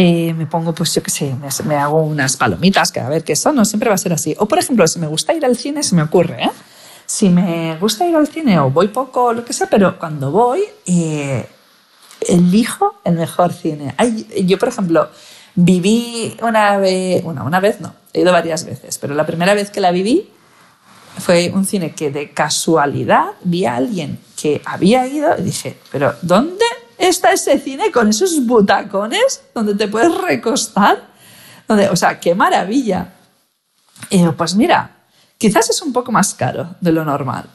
eh, 0.00 0.32
me 0.32 0.46
pongo, 0.46 0.72
pues 0.72 0.94
yo 0.94 1.02
qué 1.02 1.10
sé, 1.10 1.34
me, 1.64 1.74
hago 1.74 2.00
unas 2.02 2.36
palomitas, 2.36 2.92
que 2.92 3.00
a 3.00 3.08
ver 3.08 3.24
qué 3.24 3.34
son, 3.34 3.56
no 3.56 3.64
siempre 3.64 3.88
va 3.88 3.96
a 3.96 3.98
ser 3.98 4.12
así. 4.12 4.32
O 4.38 4.46
por 4.46 4.60
ejemplo, 4.60 4.86
si 4.86 5.00
me 5.00 5.08
gusta 5.08 5.34
ir 5.34 5.44
al 5.44 5.56
cine, 5.56 5.82
se 5.82 5.96
me 5.96 6.02
ocurre, 6.02 6.44
¿eh? 6.44 6.50
Si 7.08 7.30
me 7.30 7.76
gusta 7.78 8.06
ir 8.06 8.14
al 8.14 8.28
cine 8.28 8.58
o 8.60 8.70
voy 8.70 8.88
poco 8.88 9.32
lo 9.32 9.44
que 9.44 9.54
sea, 9.54 9.66
pero 9.68 9.98
cuando 9.98 10.30
voy, 10.30 10.62
eh, 10.84 11.48
elijo 12.20 13.00
el 13.02 13.14
mejor 13.14 13.52
cine. 13.52 13.94
yo, 14.44 14.58
por 14.58 14.68
ejemplo, 14.68 15.08
viví 15.54 16.36
una 16.42 16.76
vez, 16.76 17.24
bueno, 17.24 17.44
una 17.46 17.60
vez 17.60 17.80
no, 17.80 17.94
he 18.12 18.20
ido 18.20 18.30
varias 18.30 18.66
veces, 18.66 18.98
pero 18.98 19.14
la 19.14 19.24
primera 19.24 19.54
vez 19.54 19.70
que 19.70 19.80
la 19.80 19.90
viví 19.90 20.28
fue 21.18 21.50
un 21.54 21.64
cine 21.64 21.94
que 21.94 22.10
de 22.10 22.32
casualidad 22.32 23.28
vi 23.42 23.64
a 23.64 23.76
alguien 23.76 24.20
que 24.40 24.60
había 24.66 25.06
ido 25.06 25.34
y 25.38 25.42
dije, 25.42 25.78
pero 25.90 26.14
¿dónde 26.20 26.66
está 26.98 27.32
ese 27.32 27.58
cine 27.58 27.90
con 27.92 28.08
esos 28.08 28.44
butacones 28.44 29.42
donde 29.54 29.74
te 29.74 29.88
puedes 29.88 30.14
recostar. 30.20 31.08
Donde, 31.66 31.88
o 31.88 31.96
sea, 31.96 32.18
qué 32.18 32.34
maravilla. 32.34 33.14
Y 34.10 34.22
yo, 34.22 34.36
pues 34.36 34.54
mira, 34.54 34.97
quizás 35.38 35.70
es 35.70 35.80
un 35.82 35.92
poco 35.92 36.12
más 36.12 36.34
caro 36.34 36.74
de 36.80 36.92
lo 36.92 37.04
normal, 37.04 37.48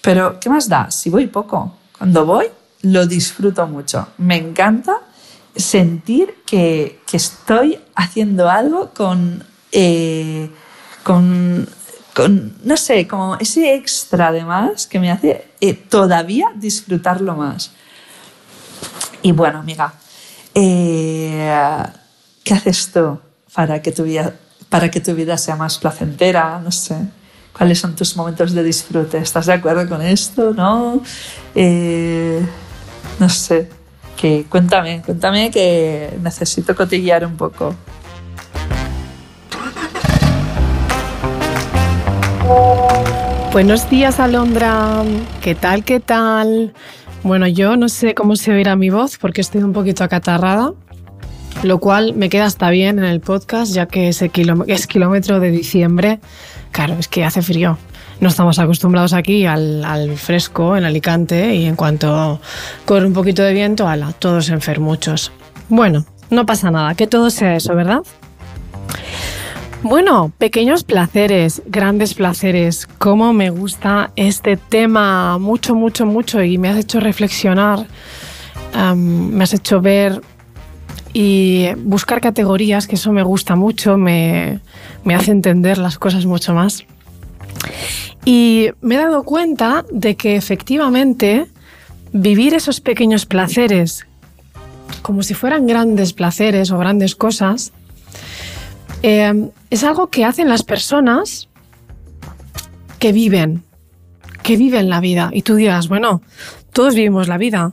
pero 0.00 0.38
¿qué 0.40 0.48
más 0.48 0.68
da? 0.68 0.90
Si 0.90 1.10
voy 1.10 1.26
poco, 1.26 1.76
cuando 1.98 2.24
voy 2.24 2.46
lo 2.82 3.06
disfruto 3.06 3.66
mucho. 3.66 4.08
Me 4.18 4.36
encanta 4.36 5.00
sentir 5.54 6.42
que, 6.46 7.00
que 7.06 7.16
estoy 7.16 7.78
haciendo 7.94 8.48
algo 8.48 8.90
con, 8.94 9.44
eh, 9.72 10.50
con, 11.02 11.68
con, 12.14 12.54
no 12.62 12.76
sé, 12.76 13.06
como 13.08 13.36
ese 13.36 13.74
extra 13.74 14.28
además 14.28 14.86
que 14.86 15.00
me 15.00 15.10
hace 15.10 15.50
eh, 15.60 15.74
todavía 15.74 16.52
disfrutarlo 16.54 17.34
más. 17.34 17.72
Y 19.22 19.32
bueno, 19.32 19.58
amiga, 19.58 19.94
eh, 20.54 21.52
¿qué 22.44 22.54
haces 22.54 22.92
tú 22.92 23.18
para 23.52 23.82
que, 23.82 23.90
tu 23.90 24.04
vida, 24.04 24.34
para 24.68 24.90
que 24.90 25.00
tu 25.00 25.14
vida 25.14 25.36
sea 25.38 25.56
más 25.56 25.78
placentera? 25.78 26.60
No 26.62 26.70
sé. 26.70 26.96
¿Cuáles 27.56 27.78
son 27.78 27.96
tus 27.96 28.14
momentos 28.18 28.52
de 28.52 28.62
disfrute? 28.62 29.16
¿Estás 29.16 29.46
de 29.46 29.54
acuerdo 29.54 29.88
con 29.88 30.02
esto? 30.02 30.52
¿No? 30.52 31.00
Eh, 31.54 32.44
no 33.18 33.28
sé. 33.30 33.70
Que, 34.14 34.44
cuéntame, 34.46 35.00
cuéntame 35.00 35.50
que 35.50 36.18
necesito 36.22 36.76
cotillear 36.76 37.24
un 37.24 37.36
poco. 37.38 37.74
Buenos 43.52 43.88
días, 43.88 44.20
Alondra. 44.20 45.02
¿Qué 45.40 45.54
tal? 45.54 45.82
¿Qué 45.82 45.98
tal? 45.98 46.74
Bueno, 47.22 47.46
yo 47.46 47.78
no 47.78 47.88
sé 47.88 48.14
cómo 48.14 48.36
se 48.36 48.52
oirá 48.52 48.76
mi 48.76 48.90
voz 48.90 49.16
porque 49.16 49.40
estoy 49.40 49.62
un 49.62 49.72
poquito 49.72 50.04
acatarrada, 50.04 50.74
lo 51.62 51.78
cual 51.78 52.14
me 52.14 52.28
queda 52.28 52.44
hasta 52.44 52.70
bien 52.70 52.98
en 52.98 53.04
el 53.04 53.20
podcast 53.20 53.72
ya 53.72 53.86
que 53.86 54.08
es, 54.08 54.22
es 54.22 54.86
kilómetro 54.86 55.40
de 55.40 55.50
diciembre. 55.50 56.20
Claro, 56.72 56.96
es 56.98 57.08
que 57.08 57.24
hace 57.24 57.42
frío. 57.42 57.78
No 58.20 58.28
estamos 58.28 58.58
acostumbrados 58.58 59.12
aquí 59.12 59.44
al, 59.44 60.14
fresco 60.16 60.76
en 60.76 60.84
Alicante 60.84 61.54
y 61.54 61.66
en 61.66 61.76
cuanto 61.76 62.40
corre 62.86 63.06
un 63.06 63.12
poquito 63.12 63.42
de 63.42 63.52
viento, 63.52 63.86
ala, 63.86 64.12
todos 64.18 64.48
enfermuchos. 64.48 65.32
Bueno, 65.68 66.06
no 66.30 66.46
pasa 66.46 66.70
nada, 66.70 66.94
que 66.94 67.06
todo 67.06 67.28
sea 67.28 67.56
eso, 67.56 67.74
¿verdad? 67.74 68.00
Bueno, 69.82 70.32
pequeños 70.38 70.82
placeres, 70.82 71.62
grandes 71.66 72.14
placeres. 72.14 72.88
Cómo 72.98 73.34
me 73.34 73.50
gusta 73.50 74.10
este 74.16 74.56
tema 74.56 75.36
mucho, 75.38 75.74
mucho, 75.74 76.06
mucho 76.06 76.42
y 76.42 76.56
me 76.56 76.70
has 76.70 76.78
hecho 76.78 77.00
reflexionar, 77.00 77.86
me 78.94 79.44
has 79.44 79.52
hecho 79.52 79.82
ver 79.82 80.22
y 81.18 81.72
buscar 81.78 82.20
categorías, 82.20 82.86
que 82.86 82.96
eso 82.96 83.10
me 83.10 83.22
gusta 83.22 83.56
mucho, 83.56 83.96
me, 83.96 84.60
me 85.02 85.14
hace 85.14 85.30
entender 85.30 85.78
las 85.78 85.98
cosas 85.98 86.26
mucho 86.26 86.52
más. 86.52 86.84
Y 88.26 88.68
me 88.82 88.96
he 88.96 88.98
dado 88.98 89.22
cuenta 89.22 89.86
de 89.90 90.14
que 90.14 90.36
efectivamente 90.36 91.46
vivir 92.12 92.52
esos 92.52 92.82
pequeños 92.82 93.24
placeres 93.24 94.06
como 95.00 95.22
si 95.22 95.32
fueran 95.32 95.66
grandes 95.66 96.12
placeres 96.12 96.70
o 96.70 96.76
grandes 96.76 97.16
cosas, 97.16 97.72
eh, 99.02 99.50
es 99.70 99.84
algo 99.84 100.08
que 100.08 100.26
hacen 100.26 100.50
las 100.50 100.64
personas 100.64 101.48
que 102.98 103.12
viven, 103.12 103.64
que 104.42 104.58
viven 104.58 104.90
la 104.90 105.00
vida. 105.00 105.30
Y 105.32 105.40
tú 105.40 105.54
dirás, 105.54 105.88
bueno, 105.88 106.20
todos 106.74 106.94
vivimos 106.94 107.26
la 107.26 107.38
vida. 107.38 107.72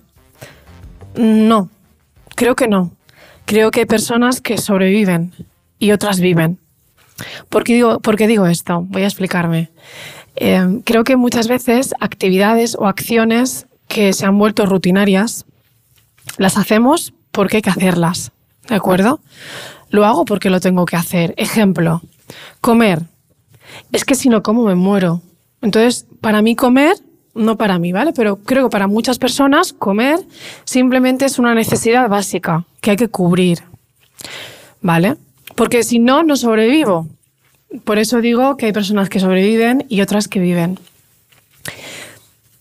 No, 1.17 1.69
creo 2.35 2.55
que 2.55 2.69
no. 2.69 2.91
Creo 3.45 3.71
que 3.71 3.81
hay 3.81 3.85
personas 3.85 4.41
que 4.41 4.57
sobreviven 4.57 5.33
y 5.79 5.91
otras 5.91 6.19
viven. 6.19 6.59
¿Por 7.49 7.63
qué 7.63 7.73
digo, 7.73 7.99
digo 8.27 8.47
esto? 8.47 8.81
Voy 8.87 9.03
a 9.03 9.07
explicarme. 9.07 9.69
Eh, 10.35 10.81
creo 10.85 11.03
que 11.03 11.15
muchas 11.15 11.47
veces 11.47 11.93
actividades 11.99 12.75
o 12.79 12.87
acciones 12.87 13.67
que 13.87 14.13
se 14.13 14.25
han 14.25 14.37
vuelto 14.37 14.65
rutinarias 14.65 15.45
las 16.37 16.57
hacemos 16.57 17.13
porque 17.31 17.57
hay 17.57 17.61
que 17.61 17.69
hacerlas. 17.69 18.31
¿De 18.67 18.75
acuerdo? 18.75 19.19
Lo 19.89 20.05
hago 20.05 20.25
porque 20.25 20.49
lo 20.49 20.59
tengo 20.59 20.85
que 20.85 20.95
hacer. 20.95 21.33
Ejemplo, 21.37 22.01
comer. 22.61 23.03
Es 23.91 24.05
que 24.05 24.15
si 24.15 24.29
no 24.29 24.41
como 24.41 24.63
me 24.63 24.75
muero. 24.75 25.21
Entonces, 25.61 26.07
para 26.21 26.41
mí 26.41 26.55
comer, 26.55 26.95
no 27.35 27.57
para 27.57 27.77
mí, 27.77 27.91
¿vale? 27.91 28.13
Pero 28.13 28.37
creo 28.37 28.63
que 28.63 28.71
para 28.71 28.87
muchas 28.87 29.19
personas 29.19 29.73
comer 29.73 30.19
simplemente 30.63 31.25
es 31.25 31.39
una 31.39 31.53
necesidad 31.53 32.09
básica 32.09 32.65
que 32.83 32.91
hay 32.91 32.97
que 32.97 33.07
cubrir. 33.07 33.63
¿Vale? 34.81 35.15
Porque 35.55 35.83
si 35.83 35.99
no, 35.99 36.21
no 36.21 36.35
sobrevivo. 36.35 37.07
Por 37.85 37.97
eso 37.97 38.21
digo 38.21 38.57
que 38.57 38.67
hay 38.67 38.73
personas 38.73 39.09
que 39.09 39.21
sobreviven 39.21 39.85
y 39.89 40.01
otras 40.01 40.27
que 40.27 40.39
viven. 40.39 40.77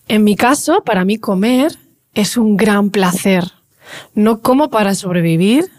En 0.07 0.23
mi 0.23 0.35
caso, 0.35 0.81
para 0.83 1.03
mí 1.03 1.17
comer 1.17 1.77
es 2.15 2.37
un 2.37 2.55
gran 2.55 2.89
placer. 2.89 3.51
No 4.15 4.39
como 4.39 4.69
para 4.69 4.95
sobrevivir, 4.95 5.69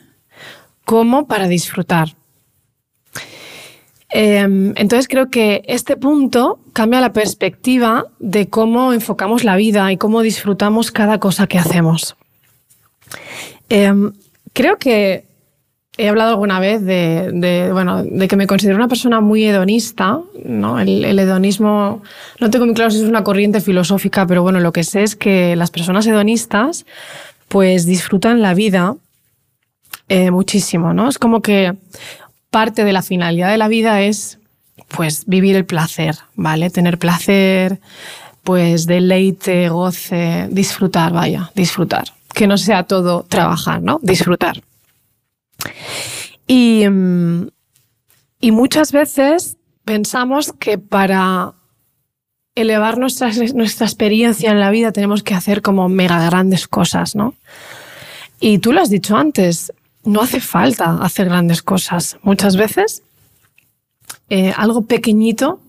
como 0.84 1.26
para 1.26 1.48
disfrutar. 1.48 2.14
Em, 4.10 4.74
entonces 4.76 5.08
creo 5.08 5.30
que 5.30 5.62
este 5.66 5.96
punto 5.96 6.60
cambia 6.74 7.00
la 7.00 7.14
perspectiva 7.14 8.06
de 8.18 8.48
cómo 8.48 8.92
enfocamos 8.92 9.42
la 9.42 9.56
vida 9.56 9.90
y 9.90 9.96
cómo 9.96 10.20
disfrutamos 10.20 10.92
cada 10.92 11.18
cosa 11.18 11.46
que 11.46 11.58
hacemos. 11.58 12.14
Creo 14.54 14.78
que 14.78 15.24
he 15.96 16.08
hablado 16.08 16.30
alguna 16.30 16.58
vez 16.60 16.82
de, 16.84 17.68
bueno, 17.72 18.02
de 18.02 18.28
que 18.28 18.36
me 18.36 18.46
considero 18.46 18.76
una 18.76 18.88
persona 18.88 19.20
muy 19.20 19.44
hedonista. 19.44 20.20
¿no? 20.44 20.80
El, 20.80 21.18
hedonismo, 21.18 22.02
no 22.40 22.50
tengo 22.50 22.64
muy 22.64 22.74
claro 22.74 22.90
si 22.90 22.98
es 22.98 23.04
una 23.04 23.24
corriente 23.24 23.60
filosófica, 23.60 24.26
pero 24.26 24.42
bueno, 24.42 24.60
lo 24.60 24.72
que 24.72 24.84
sé 24.84 25.02
es 25.02 25.16
que 25.16 25.54
las 25.56 25.70
personas 25.70 26.06
hedonistas 26.06 26.86
pues 27.48 27.84
disfrutan 27.84 28.42
la 28.42 28.54
vida 28.54 28.96
eh, 30.08 30.30
muchísimo, 30.30 30.92
¿no? 30.92 31.08
Es 31.08 31.18
como 31.18 31.40
que 31.40 31.74
parte 32.50 32.84
de 32.84 32.92
la 32.92 33.02
finalidad 33.02 33.50
de 33.50 33.58
la 33.58 33.68
vida 33.68 34.02
es 34.02 34.38
pues 34.88 35.24
vivir 35.26 35.56
el 35.56 35.64
placer, 35.64 36.16
¿vale? 36.36 36.70
Tener 36.70 36.98
placer, 36.98 37.80
pues 38.42 38.86
deleite, 38.86 39.68
goce, 39.68 40.48
disfrutar, 40.50 41.12
vaya, 41.12 41.50
disfrutar. 41.54 42.13
Que 42.34 42.46
no 42.46 42.58
sea 42.58 42.82
todo 42.84 43.24
trabajar, 43.28 43.80
¿no? 43.82 43.98
Disfrutar. 44.02 44.62
Y, 46.46 46.82
y 48.40 48.50
muchas 48.50 48.92
veces 48.92 49.56
pensamos 49.84 50.52
que 50.52 50.76
para 50.78 51.54
elevar 52.54 52.98
nuestra, 52.98 53.30
nuestra 53.54 53.86
experiencia 53.86 54.50
en 54.50 54.60
la 54.60 54.70
vida 54.70 54.92
tenemos 54.92 55.22
que 55.22 55.34
hacer 55.34 55.62
como 55.62 55.88
mega 55.88 56.24
grandes 56.26 56.68
cosas, 56.68 57.14
¿no? 57.16 57.34
Y 58.40 58.58
tú 58.58 58.72
lo 58.72 58.80
has 58.80 58.90
dicho 58.90 59.16
antes, 59.16 59.72
no 60.04 60.20
hace 60.20 60.40
falta 60.40 60.98
hacer 61.00 61.28
grandes 61.28 61.62
cosas. 61.62 62.18
Muchas 62.22 62.56
veces 62.56 63.02
eh, 64.28 64.52
algo 64.56 64.82
pequeñito 64.82 65.60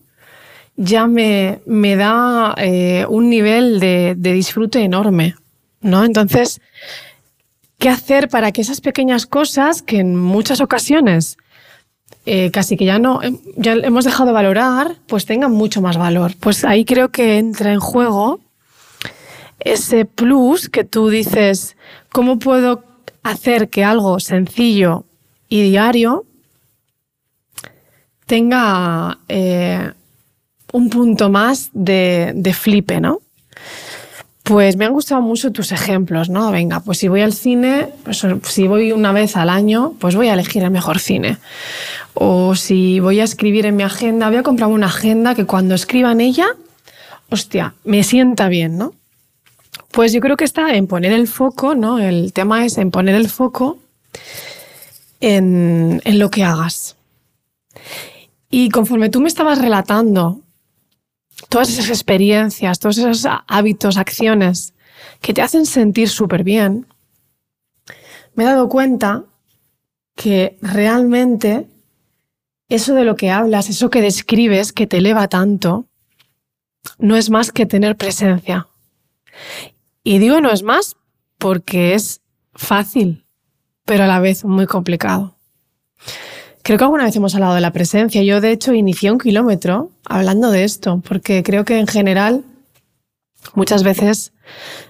ya 0.76 1.08
me, 1.08 1.62
me 1.66 1.96
da 1.96 2.54
eh, 2.58 3.06
un 3.08 3.30
nivel 3.30 3.80
de, 3.80 4.16
disfrute 4.18 4.82
enorme. 4.82 5.36
¿No? 5.86 6.04
Entonces, 6.04 6.60
¿qué 7.78 7.90
hacer 7.90 8.28
para 8.28 8.52
que 8.52 8.62
esas 8.62 8.82
pequeñas 8.82 9.26
cosas 9.26 9.82
que 9.82 10.00
en 10.00 10.16
muchas 10.16 10.60
ocasiones 10.60 11.38
eh, 12.26 12.50
casi 12.52 12.76
que 12.76 12.86
ya 12.86 12.98
no 12.98 13.22
ya 13.56 13.74
hemos 13.74 14.06
dejado 14.06 14.28
de 14.28 14.34
valorar, 14.34 14.96
pues 15.08 15.26
tengan 15.26 15.52
mucho 15.52 15.82
más 15.82 15.98
valor? 15.98 16.34
Pues 16.40 16.66
ahí 16.66 16.84
creo 16.84 17.10
que 17.10 17.38
entra 17.38 17.72
en 17.72 17.80
juego 17.80 18.40
ese 19.60 20.06
plus 20.06 20.70
que 20.70 20.84
tú 20.84 21.10
dices, 21.10 21.78
¿cómo 22.12 22.40
puedo 22.40 22.84
hacer 23.24 23.70
que 23.70 23.84
algo 23.84 24.20
sencillo 24.20 25.06
y 25.50 25.62
diario 25.70 26.26
tenga 28.26 29.20
eh, 29.28 29.92
un 30.74 30.90
punto 30.90 31.30
más 31.30 31.70
de, 31.74 32.34
de 32.36 32.54
flipe, 32.54 33.00
¿no? 33.00 33.22
Pues 34.46 34.78
me 34.78 34.86
han 34.86 34.94
gustado 34.94 35.24
mucho 35.24 35.52
tus 35.52 35.72
ejemplos, 35.72 36.30
¿no? 36.30 36.52
Venga, 36.52 36.80
pues 36.80 37.00
si 37.00 37.08
voy 37.08 37.22
al 37.22 37.34
cine, 37.34 37.88
pues 38.04 38.24
si 38.44 38.68
voy 38.68 38.92
una 38.92 39.12
vez 39.12 39.36
al 39.38 39.50
año, 39.50 39.94
pues 40.00 40.16
voy 40.16 40.28
a 40.28 40.34
elegir 40.34 40.62
el 40.62 40.70
mejor 40.70 41.00
cine. 41.00 41.40
O 42.14 42.54
si 42.54 43.00
voy 43.00 43.20
a 43.20 43.24
escribir 43.24 43.66
en 43.66 43.76
mi 43.76 43.82
agenda, 43.82 44.28
voy 44.30 44.38
a 44.38 44.44
comprar 44.44 44.70
una 44.70 44.86
agenda 44.86 45.34
que 45.34 45.48
cuando 45.48 45.74
escriba 45.74 46.12
en 46.12 46.22
ella, 46.22 46.46
hostia, 47.32 47.74
me 47.86 48.04
sienta 48.04 48.48
bien, 48.48 48.78
¿no? 48.78 48.94
Pues 49.90 50.14
yo 50.14 50.22
creo 50.22 50.38
que 50.38 50.46
está 50.46 50.76
en 50.76 50.86
poner 50.86 51.12
el 51.12 51.28
foco, 51.28 51.74
¿no? 51.74 51.98
El 51.98 52.32
tema 52.32 52.68
es 52.68 52.78
en 52.78 52.92
poner 52.92 53.16
el 53.16 53.30
foco 53.30 53.80
en, 55.22 56.04
en 56.06 56.20
lo 56.20 56.30
que 56.30 56.44
hagas. 56.44 56.98
Y 58.52 58.70
conforme 58.70 59.10
tú 59.10 59.22
me 59.22 59.28
estabas 59.28 59.58
relatando 59.58 60.42
todas 61.50 61.70
esas 61.70 61.90
experiencias, 61.90 62.80
todos 62.80 62.98
esos 62.98 63.28
hábitos, 63.48 63.98
acciones 63.98 64.74
que 65.22 65.34
te 65.34 65.42
hacen 65.42 65.66
sentir 65.66 66.10
súper 66.10 66.44
bien, 66.44 66.88
me 68.36 68.44
he 68.44 68.48
dado 68.48 68.70
cuenta 68.70 69.26
que 70.16 70.58
realmente 70.62 71.68
eso 72.70 72.96
de 72.96 73.06
lo 73.06 73.16
que 73.16 73.32
hablas, 73.32 73.70
eso 73.70 73.90
que 73.90 74.02
describes, 74.02 74.74
que 74.74 74.88
te 74.88 74.98
eleva 74.98 75.28
tanto, 75.28 75.86
no 76.98 77.16
es 77.16 77.30
más 77.30 77.52
que 77.52 77.66
tener 77.66 77.96
presencia. 77.96 78.68
Y 80.04 80.20
digo 80.20 80.42
no 80.42 80.52
es 80.52 80.64
más 80.64 80.96
porque 81.38 81.94
es 81.94 82.22
fácil, 82.54 83.26
pero 83.84 84.04
a 84.04 84.08
la 84.08 84.20
vez 84.20 84.46
muy 84.46 84.68
complicado. 84.68 85.36
Creo 86.66 86.80
que 86.80 86.84
alguna 86.84 87.04
vez 87.04 87.16
hemos 87.16 87.36
hablado 87.36 87.54
de 87.54 87.62
la 87.62 87.72
presencia. 87.72 88.24
Yo, 88.24 88.42
de 88.42 88.52
hecho, 88.52 88.74
inicié 88.74 89.12
un 89.12 89.20
kilómetro 89.20 89.92
hablando 90.04 90.50
de 90.50 90.64
esto, 90.64 91.00
porque 91.08 91.44
creo 91.44 91.64
que 91.64 91.78
en 91.78 91.86
general 91.86 92.44
muchas 93.54 93.84
veces 93.84 94.34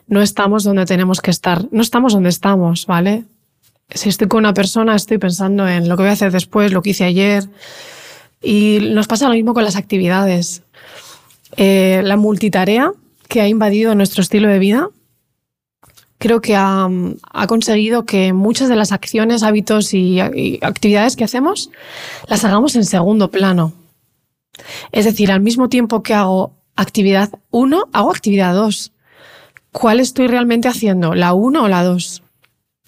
no 0.07 0.21
estamos 0.21 0.63
donde 0.63 0.85
tenemos 0.85 1.19
que 1.19 1.31
estar. 1.31 1.65
No 1.71 1.81
estamos 1.81 2.13
donde 2.13 2.29
estamos, 2.29 2.85
¿vale? 2.85 3.25
Si 3.93 4.07
estoy 4.07 4.29
con 4.29 4.39
una 4.39 4.53
persona, 4.53 4.95
estoy 4.95 5.17
pensando 5.17 5.67
en 5.67 5.89
lo 5.89 5.97
que 5.97 6.03
voy 6.03 6.11
a 6.11 6.13
hacer 6.13 6.31
después, 6.31 6.71
lo 6.71 6.81
que 6.81 6.91
hice 6.91 7.03
ayer. 7.03 7.43
Y 8.41 8.79
nos 8.93 9.07
pasa 9.07 9.27
lo 9.27 9.33
mismo 9.33 9.53
con 9.53 9.65
las 9.65 9.75
actividades. 9.75 10.63
Eh, 11.57 11.99
la 12.05 12.15
multitarea 12.15 12.93
que 13.27 13.41
ha 13.41 13.49
invadido 13.49 13.95
nuestro 13.95 14.21
estilo 14.21 14.47
de 14.47 14.59
vida 14.59 14.87
creo 16.17 16.41
que 16.41 16.55
ha, 16.55 16.89
conseguido 17.47 18.05
que 18.05 18.33
muchas 18.33 18.69
de 18.69 18.75
las 18.75 18.91
acciones, 18.91 19.43
hábitos 19.43 19.93
y, 19.93 20.19
actividades 20.61 21.15
que 21.15 21.23
hacemos 21.23 21.69
las 22.27 22.43
hagamos 22.45 22.75
en 22.75 22.85
segundo 22.85 23.31
plano. 23.31 23.73
Es 24.91 25.05
decir, 25.05 25.31
al 25.31 25.41
mismo 25.41 25.69
tiempo 25.69 26.01
que 26.01 26.13
hago 26.13 26.53
actividad 26.75 27.29
1, 27.51 27.89
hago 27.91 28.11
actividad 28.11 28.53
2. 28.53 28.91
¿Cuál 29.71 29.99
estoy 29.99 30.27
realmente 30.27 30.67
haciendo? 30.67 31.15
¿La 31.15 31.33
1 31.33 31.63
o 31.63 31.67
la 31.67 31.83
2? 31.83 32.23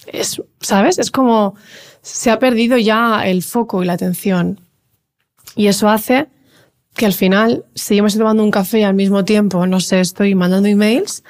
Es, 0.07 0.41
¿Sabes? 0.62 1.00
Es 1.00 1.12
como 1.12 1.55
se 2.01 2.31
ha 2.31 2.39
perdido 2.39 2.77
ya 2.77 3.24
el 3.25 3.43
foco 3.43 3.84
y 3.84 3.86
la 3.86 3.93
atención. 3.93 4.62
Y 5.55 5.67
eso 5.67 5.89
hace 5.89 6.29
que 6.96 7.05
al 7.05 7.13
final, 7.13 7.65
si 7.75 7.96
yo 7.96 8.03
me 8.03 8.07
estoy 8.07 8.19
tomando 8.19 8.43
un 8.43 8.51
café 8.51 8.79
y 8.79 8.84
al 8.84 8.96
mismo 8.96 9.25
tiempo, 9.25 9.67
no 9.67 9.79
sé, 9.79 10.00
estoy 10.00 10.34
mandando 10.36 10.67
emails, 10.67 11.24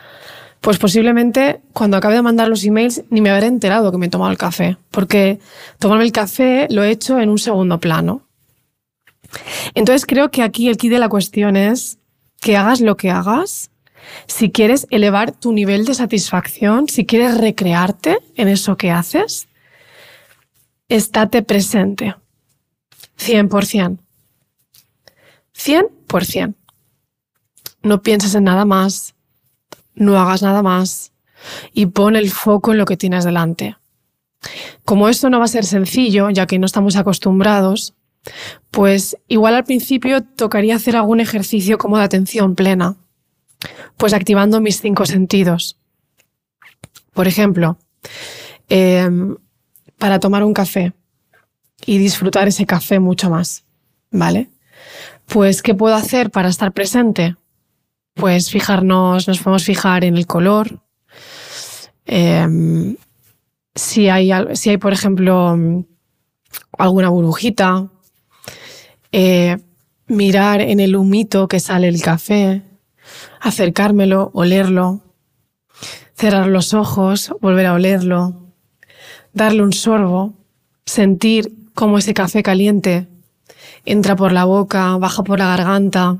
pues 0.61 0.77
posiblemente 0.77 1.61
cuando 1.73 1.97
acabe 1.97 2.15
de 2.15 2.21
mandar 2.21 2.47
los 2.47 2.63
emails 2.63 3.03
ni 3.09 3.21
me 3.21 3.29
habré 3.29 3.47
enterado 3.47 3.91
que 3.91 3.97
me 3.97 4.07
he 4.07 4.09
tomado 4.09 4.31
el 4.31 4.37
café, 4.37 4.77
porque 4.91 5.39
tomarme 5.79 6.03
el 6.03 6.11
café 6.11 6.67
lo 6.69 6.83
he 6.83 6.91
hecho 6.91 7.19
en 7.19 7.29
un 7.29 7.37
segundo 7.37 7.79
plano. 7.79 8.27
Entonces 9.73 10.05
creo 10.05 10.31
que 10.31 10.43
aquí 10.43 10.69
el 10.69 10.77
key 10.77 10.89
de 10.89 10.99
la 10.99 11.09
cuestión 11.09 11.55
es 11.55 11.99
que 12.39 12.57
hagas 12.57 12.81
lo 12.81 12.97
que 12.97 13.09
hagas, 13.09 13.71
si 14.25 14.51
quieres 14.51 14.87
elevar 14.89 15.31
tu 15.31 15.51
nivel 15.51 15.85
de 15.85 15.93
satisfacción, 15.93 16.87
si 16.87 17.05
quieres 17.05 17.37
recrearte 17.37 18.19
en 18.35 18.47
eso 18.47 18.77
que 18.77 18.91
haces, 18.91 19.47
estate 20.87 21.41
presente. 21.41 22.15
100%. 23.19 23.97
100%. 25.55 26.53
No 27.83 28.01
pienses 28.01 28.35
en 28.35 28.43
nada 28.43 28.65
más, 28.65 29.15
no 29.97 30.19
hagas 30.19 30.41
nada 30.41 30.61
más 30.61 31.11
y 31.73 31.87
pon 31.87 32.15
el 32.15 32.31
foco 32.31 32.71
en 32.71 32.77
lo 32.77 32.85
que 32.85 32.97
tienes 32.97 33.25
delante. 33.25 33.77
Como 34.85 35.09
esto 35.09 35.29
no 35.29 35.39
va 35.39 35.45
a 35.45 35.49
ser 35.49 35.65
sencillo, 35.65 36.29
ya 36.29 36.45
que 36.45 36.59
no 36.59 36.65
estamos 36.65 36.95
acostumbrados, 36.95 37.95
pues 38.71 39.17
igual 39.27 39.55
al 39.55 39.63
principio 39.63 40.23
tocaría 40.23 40.75
hacer 40.75 40.95
algún 40.95 41.19
ejercicio 41.19 41.77
como 41.77 41.97
de 41.97 42.03
atención 42.03 42.55
plena, 42.55 42.95
pues 43.97 44.13
activando 44.13 44.61
mis 44.61 44.79
cinco 44.79 45.05
sentidos. 45.05 45.77
Por 47.13 47.27
ejemplo, 47.27 47.77
em, 48.69 49.35
para 49.97 50.19
tomar 50.19 50.43
un 50.43 50.53
café 50.53 50.93
y 51.85 51.97
disfrutar 51.97 52.47
ese 52.47 52.65
café 52.65 52.99
mucho 52.99 53.29
más, 53.29 53.65
¿vale? 54.11 54.49
Pues, 55.25 55.61
¿qué 55.61 55.73
puedo 55.73 55.95
hacer 55.95 56.29
para 56.29 56.49
estar 56.49 56.71
presente? 56.71 57.35
Pues 58.17 58.49
fijarnos, 58.51 59.27
nos 59.27 59.39
podemos 59.39 59.63
fijar 59.63 60.03
en 60.03 60.17
el 60.17 60.25
color. 60.25 60.79
Em, 62.05 62.97
si, 63.75 64.09
hay, 64.09 64.31
si 64.55 64.71
hay, 64.71 64.77
por 64.77 64.93
ejemplo, 64.93 65.57
alguna 66.77 67.09
burbujita. 67.09 67.89
Eh, 69.11 69.57
mirar 70.07 70.61
en 70.61 70.79
el 70.79 70.95
humito 70.95 71.47
que 71.47 71.59
sale 71.59 71.87
el 71.87 72.01
café. 72.01 72.63
Acercármelo, 73.39 74.31
olerlo. 74.33 75.01
Cerrar 76.15 76.47
los 76.47 76.73
ojos, 76.73 77.33
volver 77.41 77.67
a 77.67 77.73
olerlo. 77.73 78.53
Darle 79.33 79.61
un 79.61 79.73
sorbo. 79.73 80.33
Sentir 80.85 81.53
cómo 81.73 81.97
ese 81.97 82.13
café 82.13 82.41
caliente 82.41 83.07
entra 83.85 84.15
por 84.15 84.31
la 84.31 84.45
boca, 84.45 84.97
baja 84.97 85.23
por 85.23 85.39
la 85.39 85.47
garganta 85.47 86.17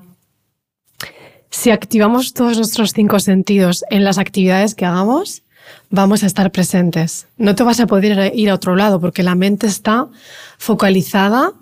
si 1.58 1.72
activamos 1.72 2.34
todos 2.34 2.56
nuestros 2.58 2.94
cinco 2.94 3.20
sentidos 3.20 3.84
en 3.90 4.04
las 4.04 4.20
actividades 4.20 4.76
que 4.76 4.86
hagamos, 4.86 5.42
vamos 5.90 6.22
a 6.22 6.28
estar 6.28 6.52
presentes. 6.52 7.26
No 7.36 7.56
te 7.56 7.64
vas 7.64 7.80
a 7.80 7.88
poder 7.88 8.32
ir 8.36 8.52
a 8.52 8.54
otro 8.54 8.76
lado 8.76 9.02
porque 9.02 9.24
la 9.24 9.34
mente 9.34 9.66
está 9.66 10.08
focalizada 10.60 11.54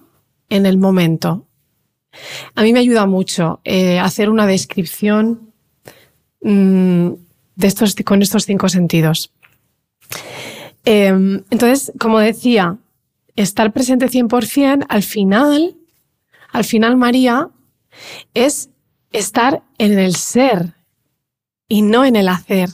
en 0.50 0.66
el 0.66 0.78
momento. 0.78 1.48
A 2.56 2.64
mí 2.64 2.74
me 2.74 2.80
ayuda 2.80 3.06
mucho 3.06 3.62
eh, 3.64 3.98
hacer 3.98 4.30
una 4.30 4.46
descripción 4.46 5.54
mm, 6.42 7.12
de 7.56 7.68
estos, 7.68 7.96
con 8.04 8.22
estos 8.22 8.44
cinco 8.44 8.68
sentidos. 8.68 9.32
Em, 10.84 11.42
entonces, 11.52 11.94
como 11.98 12.20
decía, 12.20 12.78
estar 13.38 13.72
presente 13.72 14.10
100%, 14.10 14.88
al 14.90 15.04
final, 15.04 15.78
al 16.52 16.66
final, 16.66 16.98
María, 16.98 17.48
es 18.34 18.70
estar 19.18 19.64
en 19.78 19.98
el 19.98 20.16
ser 20.16 20.74
y 21.68 21.82
no 21.82 22.06
en 22.06 22.16
el 22.16 22.28
hacer. 22.28 22.70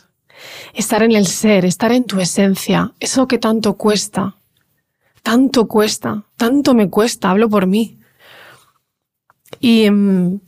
Estar 0.73 1.03
en 1.03 1.11
el 1.11 1.27
ser, 1.27 1.65
estar 1.65 1.91
en 1.91 2.05
tu 2.05 2.19
esencia, 2.19 2.93
eso 2.99 3.27
que 3.27 3.37
tanto 3.37 3.75
cuesta, 3.75 4.35
tanto 5.21 5.67
cuesta, 5.67 6.23
tanto 6.35 6.73
me 6.73 6.89
cuesta, 6.89 7.29
hablo 7.29 7.47
por 7.47 7.67
mí. 7.67 7.99
Y, 9.59 9.89
mm, 9.89 10.39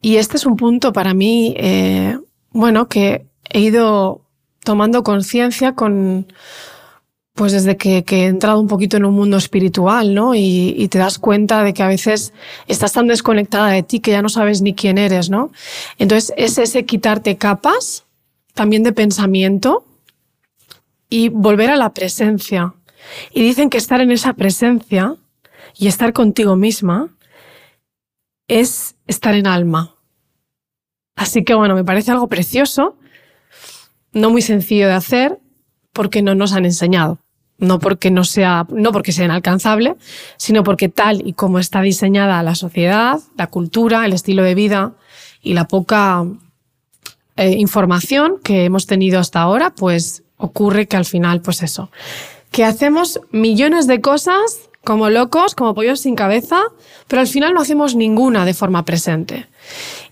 y 0.00 0.16
este 0.16 0.36
es 0.36 0.46
un 0.46 0.56
punto 0.56 0.92
para 0.92 1.12
mí, 1.12 1.54
eh, 1.58 2.18
bueno, 2.50 2.88
que 2.88 3.26
he 3.50 3.60
ido 3.60 4.22
tomando 4.62 5.02
conciencia 5.02 5.74
con, 5.74 6.32
pues 7.34 7.50
desde 7.50 7.76
que, 7.76 8.04
he 8.08 8.26
entrado 8.26 8.60
un 8.60 8.68
poquito 8.68 8.96
en 8.96 9.04
un 9.04 9.14
mundo 9.14 9.36
espiritual, 9.36 10.14
¿no? 10.14 10.34
Y, 10.36 10.86
te 10.88 10.98
das 10.98 11.18
cuenta 11.18 11.64
de 11.64 11.74
que 11.74 11.82
a 11.82 11.88
veces 11.88 12.32
estás 12.68 12.92
tan 12.92 13.08
desconectada 13.08 13.70
de 13.70 13.82
ti 13.82 13.98
que 13.98 14.12
ya 14.12 14.22
no 14.22 14.28
sabes 14.28 14.62
ni 14.62 14.74
quién 14.74 14.98
eres, 14.98 15.30
¿no? 15.30 15.50
Entonces 15.98 16.32
es 16.36 16.58
ese 16.58 16.86
quitarte 16.86 17.36
capas, 17.36 18.04
también 18.54 18.84
de 18.84 18.92
pensamiento, 18.92 19.84
y 21.10 21.28
volver 21.28 21.70
a 21.70 21.76
la 21.76 21.92
presencia. 21.92 22.74
Y 23.32 23.42
dicen 23.42 23.68
que 23.68 23.78
estar 23.78 24.00
en 24.00 24.12
esa 24.12 24.34
presencia 24.34 25.16
y 25.76 25.88
estar 25.88 26.12
contigo 26.12 26.54
misma 26.54 27.08
es 28.46 28.94
estar 29.08 29.34
en 29.34 29.48
alma. 29.48 29.96
Así 31.16 31.42
que 31.42 31.54
bueno, 31.54 31.74
me 31.74 31.84
parece 31.84 32.12
algo 32.12 32.28
precioso, 32.28 32.96
no 34.12 34.30
muy 34.30 34.40
sencillo 34.40 34.86
de 34.86 34.94
hacer, 34.94 35.40
porque 35.92 36.22
no 36.22 36.36
nos 36.36 36.52
han 36.52 36.64
enseñado 36.64 37.23
no 37.58 37.78
porque 37.78 38.10
no 38.10 38.24
sea, 38.24 38.66
no 38.70 38.92
porque 38.92 39.12
sea 39.12 39.26
inalcanzable, 39.26 39.96
sino 40.36 40.64
porque 40.64 40.88
tal 40.88 41.26
y 41.26 41.34
como 41.34 41.58
está 41.58 41.80
diseñada 41.82 42.42
la 42.42 42.54
sociedad, 42.54 43.20
la 43.36 43.46
cultura, 43.46 44.04
el 44.04 44.12
estilo 44.12 44.42
de 44.42 44.54
vida 44.54 44.92
y 45.42 45.54
la 45.54 45.68
poca 45.68 46.24
eh, 47.36 47.50
información 47.50 48.38
que 48.42 48.64
hemos 48.64 48.86
tenido 48.86 49.18
hasta 49.18 49.40
ahora, 49.40 49.70
pues 49.70 50.22
ocurre 50.36 50.86
que 50.86 50.96
al 50.96 51.04
final, 51.04 51.40
pues 51.40 51.62
eso, 51.62 51.90
que 52.50 52.64
hacemos 52.64 53.20
millones 53.30 53.86
de 53.86 54.00
cosas 54.00 54.70
como 54.84 55.08
locos, 55.10 55.54
como 55.54 55.74
pollos 55.74 56.00
sin 56.00 56.14
cabeza, 56.14 56.62
pero 57.08 57.20
al 57.20 57.26
final 57.26 57.54
no 57.54 57.60
hacemos 57.60 57.96
ninguna 57.96 58.44
de 58.44 58.54
forma 58.54 58.84
presente. 58.84 59.46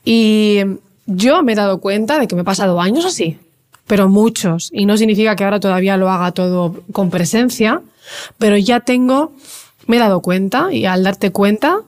Y 0.05 0.61
yo 1.07 1.43
me 1.43 1.53
he 1.53 1.57
dado 1.57 1.81
cuenta 1.81 2.19
de 2.19 2.27
que 2.27 2.35
me 2.35 2.43
he 2.43 2.45
pasado 2.45 2.81
años 2.81 3.05
así, 3.05 3.39
pero 3.87 4.09
muchos, 4.09 4.71
y 4.73 4.87
no 4.87 4.97
significa 4.97 5.37
que 5.37 5.45
ahora 5.45 5.61
todavía 5.61 5.97
lo 5.97 6.11
haga 6.11 6.33
todo 6.33 6.83
con 6.93 7.11
presencia, 7.11 7.83
pero 8.39 8.57
ya 8.57 8.81
tengo, 8.81 9.33
me 9.87 9.97
he 9.97 10.01
dado 10.01 10.21
cuenta 10.21 10.73
y 10.73 10.87
al 10.87 11.03
darte 11.03 11.31
cuenta, 11.33 11.81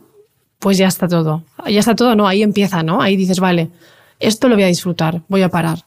pues 0.58 0.78
ya 0.78 0.88
está 0.88 1.08
todo. 1.08 1.42
Ya 1.68 1.80
está 1.80 1.94
todo, 1.94 2.14
no, 2.14 2.26
ahí 2.26 2.42
empieza, 2.42 2.82
¿no? 2.82 3.02
Ahí 3.02 3.16
dices, 3.16 3.40
vale, 3.40 3.70
esto 4.20 4.48
lo 4.48 4.54
voy 4.54 4.64
a 4.64 4.68
disfrutar, 4.68 5.22
voy 5.28 5.42
a 5.42 5.48
parar. 5.48 5.84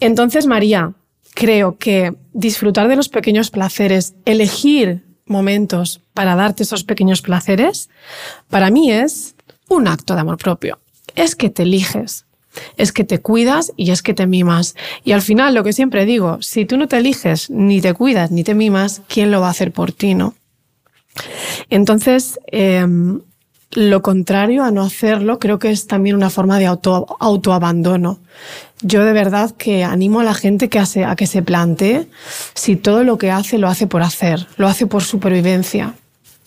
Entonces, 0.00 0.46
María, 0.46 0.92
creo 1.34 1.76
que 1.78 2.14
disfrutar 2.32 2.88
de 2.88 2.96
los 2.96 3.08
pequeños 3.08 3.50
placeres, 3.50 4.14
elegir 4.24 5.04
momentos 5.26 6.00
para 6.14 6.34
darte 6.34 6.62
esos 6.62 6.84
pequeños 6.84 7.22
placeres, 7.22 7.88
para 8.48 8.70
mí 8.70 8.92
es 8.92 9.34
un 9.68 9.88
acto 9.88 10.14
de 10.14 10.20
amor 10.20 10.38
propio. 10.38 10.78
Es 11.14 11.34
que 11.34 11.50
te 11.50 11.62
eliges, 11.62 12.26
es 12.76 12.92
que 12.92 13.04
te 13.04 13.20
cuidas 13.20 13.72
y 13.76 13.90
es 13.90 14.02
que 14.02 14.14
te 14.14 14.26
mimas. 14.26 14.74
Y 15.04 15.12
al 15.12 15.22
final, 15.22 15.54
lo 15.54 15.64
que 15.64 15.72
siempre 15.72 16.04
digo, 16.04 16.38
si 16.42 16.64
tú 16.64 16.76
no 16.76 16.88
te 16.88 16.98
eliges, 16.98 17.50
ni 17.50 17.80
te 17.80 17.94
cuidas, 17.94 18.30
ni 18.30 18.44
te 18.44 18.54
mimas, 18.54 19.02
¿quién 19.08 19.30
lo 19.30 19.40
va 19.40 19.48
a 19.48 19.50
hacer 19.50 19.72
por 19.72 19.92
ti, 19.92 20.14
no? 20.14 20.34
Entonces, 21.70 22.38
em, 22.46 23.20
lo 23.72 24.02
contrario 24.02 24.64
a 24.64 24.70
no 24.70 24.82
hacerlo 24.82 25.38
creo 25.38 25.58
que 25.58 25.70
es 25.70 25.86
también 25.86 26.16
una 26.16 26.30
forma 26.30 26.58
de 26.58 26.66
auto, 26.66 27.16
autoabandono. 27.20 28.18
Yo 28.82 29.04
de 29.04 29.12
verdad 29.12 29.52
que 29.52 29.84
animo 29.84 30.20
a 30.20 30.24
la 30.24 30.34
gente 30.34 30.68
que 30.68 30.78
hace, 30.78 31.04
a 31.04 31.16
que 31.16 31.26
se 31.26 31.42
plantee 31.42 32.08
si 32.54 32.76
todo 32.76 33.04
lo 33.04 33.16
que 33.16 33.30
hace 33.30 33.58
lo 33.58 33.68
hace 33.68 33.86
por 33.86 34.02
hacer, 34.02 34.46
lo 34.56 34.68
hace 34.68 34.86
por 34.86 35.02
supervivencia, 35.02 35.94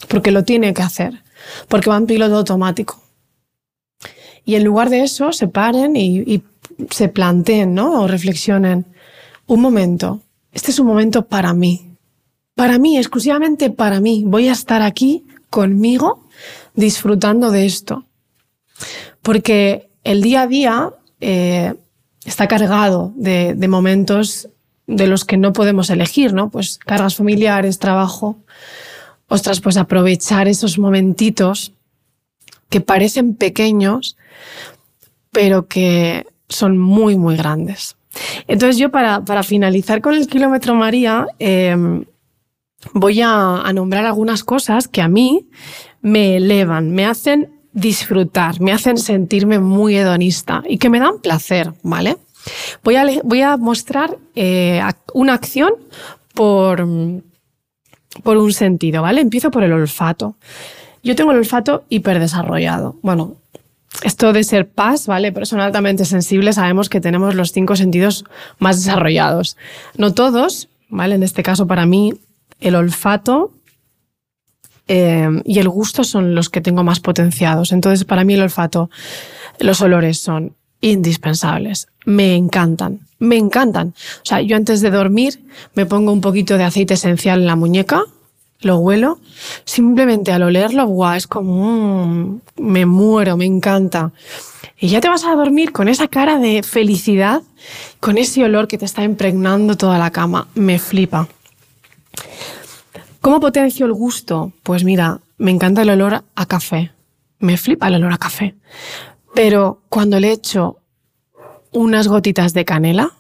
porque 0.08 0.32
lo 0.32 0.44
tiene 0.44 0.74
que 0.74 0.84
hacer, 0.84 1.24
porque 1.68 1.89
va 1.89 1.98
en 1.98 2.06
piloto 2.06 2.36
automático. 2.36 3.05
Y 4.45 4.55
en 4.55 4.63
lugar 4.63 4.89
de 4.89 5.01
eso, 5.01 5.31
se 5.31 5.47
paren 5.47 5.95
y, 5.95 6.43
se 6.91 7.10
planteen, 7.10 7.73
¿no? 7.73 8.01
O 8.01 8.08
reflexionen. 8.08 8.86
Un 9.47 9.62
momento, 9.62 10.21
este 10.51 10.71
es 10.71 10.79
un 10.79 10.88
momento 10.88 11.25
para 11.25 11.53
mí. 11.53 11.91
Para 12.53 12.77
mí, 12.77 12.97
exclusivamente 12.97 13.69
para 13.69 13.99
mí. 13.99 14.23
Voy 14.25 14.47
a 14.47 14.53
estar 14.53 14.81
aquí 14.81 15.25
conmigo 15.49 16.27
disfrutando 16.75 17.51
de 17.51 17.65
esto. 17.65 18.05
Porque 19.21 19.89
el 20.03 20.21
día 20.21 20.43
a 20.43 20.47
día 20.47 20.93
eh, 21.21 21.73
está 22.25 22.47
cargado 22.47 23.13
de, 23.15 23.55
de, 23.55 23.67
momentos 23.67 24.49
de 24.88 25.08
los 25.08 25.25
que 25.25 25.38
no 25.38 25.53
podemos 25.53 25.89
elegir, 25.89 26.34
¿no? 26.34 26.49
Pues 26.49 26.77
cargas 26.77 27.15
familiares, 27.15 27.79
trabajo. 27.79 28.38
Ostras, 29.27 29.60
pues 29.60 29.77
aprovechar 29.77 30.47
esos 30.47 30.77
momentitos 30.77 31.71
que 32.69 32.81
parecen 32.81 33.36
pequeños, 33.36 34.17
pero 35.32 35.67
que 35.67 36.26
son 36.48 36.78
muy, 36.78 37.17
muy 37.17 37.36
grandes. 37.36 37.98
Entonces 38.48 38.78
yo 38.78 38.89
para, 38.91 39.26
para 39.26 39.43
finalizar 39.43 40.02
con 40.02 40.13
el 40.13 40.28
kilómetro 40.28 40.74
María, 40.76 41.28
eh, 41.39 41.76
voy 42.93 43.21
a, 43.21 43.62
a 43.62 43.74
nombrar 43.74 44.06
algunas 44.06 44.43
cosas 44.43 44.88
que 44.88 45.02
a 45.02 45.08
mí 45.08 45.48
me 46.02 46.38
elevan, 46.38 46.91
me 46.91 47.06
hacen 47.06 47.56
disfrutar, 47.74 48.62
me 48.62 48.71
hacen 48.71 48.98
sentirme 48.98 49.60
muy 49.60 49.98
hedonista 49.98 50.63
y 50.67 50.78
que 50.78 50.89
me 50.89 51.00
dan 51.00 51.19
placer, 51.19 51.74
¿vale? 51.84 52.17
Voy 52.84 52.95
a, 52.95 53.06
voy 53.24 53.41
a 53.41 53.58
mostrar 53.58 54.17
eh, 54.36 54.82
una 55.13 55.34
acción 55.34 55.74
por, 56.34 56.88
por 58.24 58.38
un 58.38 58.54
sentido, 58.54 59.02
¿vale? 59.02 59.21
Empiezo 59.21 59.52
por 59.52 59.63
el 59.63 59.74
olfato. 59.74 60.38
Yo 61.04 61.15
tengo 61.15 61.32
el 61.32 61.38
olfato 61.38 61.84
hiperdesarrollado. 61.89 62.98
Bueno, 63.02 63.36
esto 64.03 64.34
de 64.34 64.43
ser 64.43 64.67
paz, 64.67 65.08
¿vale? 65.08 65.31
Pero 65.31 65.45
altamente 65.62 66.05
sensibles, 66.05 66.55
sabemos 66.55 66.89
que 66.89 67.01
tenemos 67.01 67.36
los 67.36 67.51
cinco 67.51 67.75
sentidos 67.75 68.25
más 68.60 68.84
desarrollados. 68.84 69.58
No 69.97 70.13
todos, 70.13 70.69
¿vale? 70.89 71.15
En 71.15 71.23
este 71.23 71.43
caso, 71.43 71.67
para 71.67 71.86
mí, 71.86 72.13
el 72.60 72.75
olfato 72.75 73.51
eh, 74.88 75.27
y 75.45 75.60
el 75.60 75.69
gusto 75.69 76.03
son 76.03 76.36
los 76.36 76.49
que 76.49 76.62
tengo 76.62 76.84
más 76.84 76.99
potenciados. 76.99 77.71
Entonces, 77.71 78.05
para 78.05 78.23
mí 78.23 78.36
el 78.36 78.41
olfato, 78.41 78.89
los 79.60 79.81
olores 79.81 80.19
son 80.19 80.55
indispensables. 80.81 81.88
Me 82.05 82.36
encantan, 82.36 82.99
me 83.19 83.38
encantan. 83.38 83.89
O 83.89 84.25
sea, 84.25 84.41
yo 84.41 84.55
antes 84.55 84.81
de 84.81 84.91
dormir 84.91 85.41
me 85.73 85.86
pongo 85.86 86.12
un 86.12 86.21
poquito 86.21 86.58
de 86.58 86.63
aceite 86.63 86.93
esencial 86.93 87.39
en 87.41 87.47
la 87.47 87.55
muñeca, 87.55 88.03
lo 88.62 88.78
huelo, 88.78 89.20
simplemente 89.63 90.32
al 90.32 90.44
olerlo, 90.44 90.86
guau, 90.88 91.15
es 91.15 91.28
como, 91.28 92.41
me 92.58 92.86
muero, 92.86 93.38
me 93.38 93.46
encanta. 93.46 94.12
Y 94.78 94.89
ya 94.89 95.02
te 95.02 95.10
vas 95.10 95.24
a 95.24 95.36
dormir 95.36 95.72
con 95.72 95.88
esa 95.88 96.08
cara 96.08 96.39
de 96.39 96.63
felicidad, 96.63 97.44
con 98.00 98.18
ese 98.18 98.44
olor 98.44 98.68
que 98.68 98.78
te 98.78 98.86
está 98.86 99.04
impregnando 99.04 99.78
toda 99.78 99.98
la 99.98 100.12
cama. 100.12 100.48
Me 100.56 100.80
flipa. 100.80 101.28
¿Cómo 103.22 103.39
potencio 103.39 103.86
el 103.86 103.94
gusto? 103.94 104.52
Pues 104.63 104.84
mira, 104.84 105.20
me 105.38 105.52
encanta 105.52 105.82
el 105.82 105.89
olor 105.89 106.24
a 106.36 106.46
café. 106.46 106.91
Me 107.39 107.58
flipa 107.58 107.88
el 107.88 107.96
olor 107.96 108.13
a 108.13 108.18
café. 108.18 108.56
Pero 109.34 109.82
cuando 109.89 110.20
le 110.20 110.32
echo 110.32 110.80
unas 111.72 112.08
gotitas 112.08 112.54
de 112.54 112.65
canela, 112.65 113.13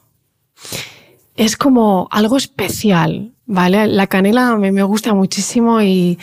es 1.35 1.57
como 1.57 2.07
algo 2.11 2.37
especial, 2.37 3.33
¿vale? 3.45 3.87
La 3.87 4.07
canela 4.07 4.55
me, 4.57 4.83
gusta 4.83 5.13
muchísimo 5.13 5.81
y, 5.81 6.17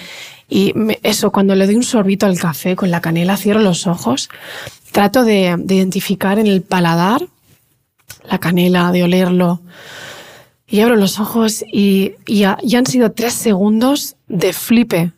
eso, 1.02 1.32
cuando 1.32 1.54
le 1.54 1.64
doy 1.66 1.76
un 1.76 1.82
sorbito 1.82 2.26
al 2.26 2.38
café 2.38 2.76
con 2.76 2.90
la 2.90 3.00
canela, 3.00 3.38
cierro 3.38 3.60
los 3.60 3.86
ojos, 3.86 4.28
trato 4.92 5.24
de, 5.24 5.56
de 5.58 5.74
identificar 5.76 6.38
en 6.38 6.46
el 6.46 6.60
paladar 6.60 7.26
la 8.28 8.38
canela, 8.38 8.92
de 8.92 9.02
olerlo, 9.02 9.62
y 10.72 10.80
abro 10.80 10.96
los 10.96 11.20
ojos 11.20 11.62
y, 11.70 12.14
ya, 12.26 12.56
han 12.74 12.86
sido 12.86 13.12
tres 13.12 13.34
segundos 13.34 14.16
de 14.26 14.54
flipe. 14.54 15.12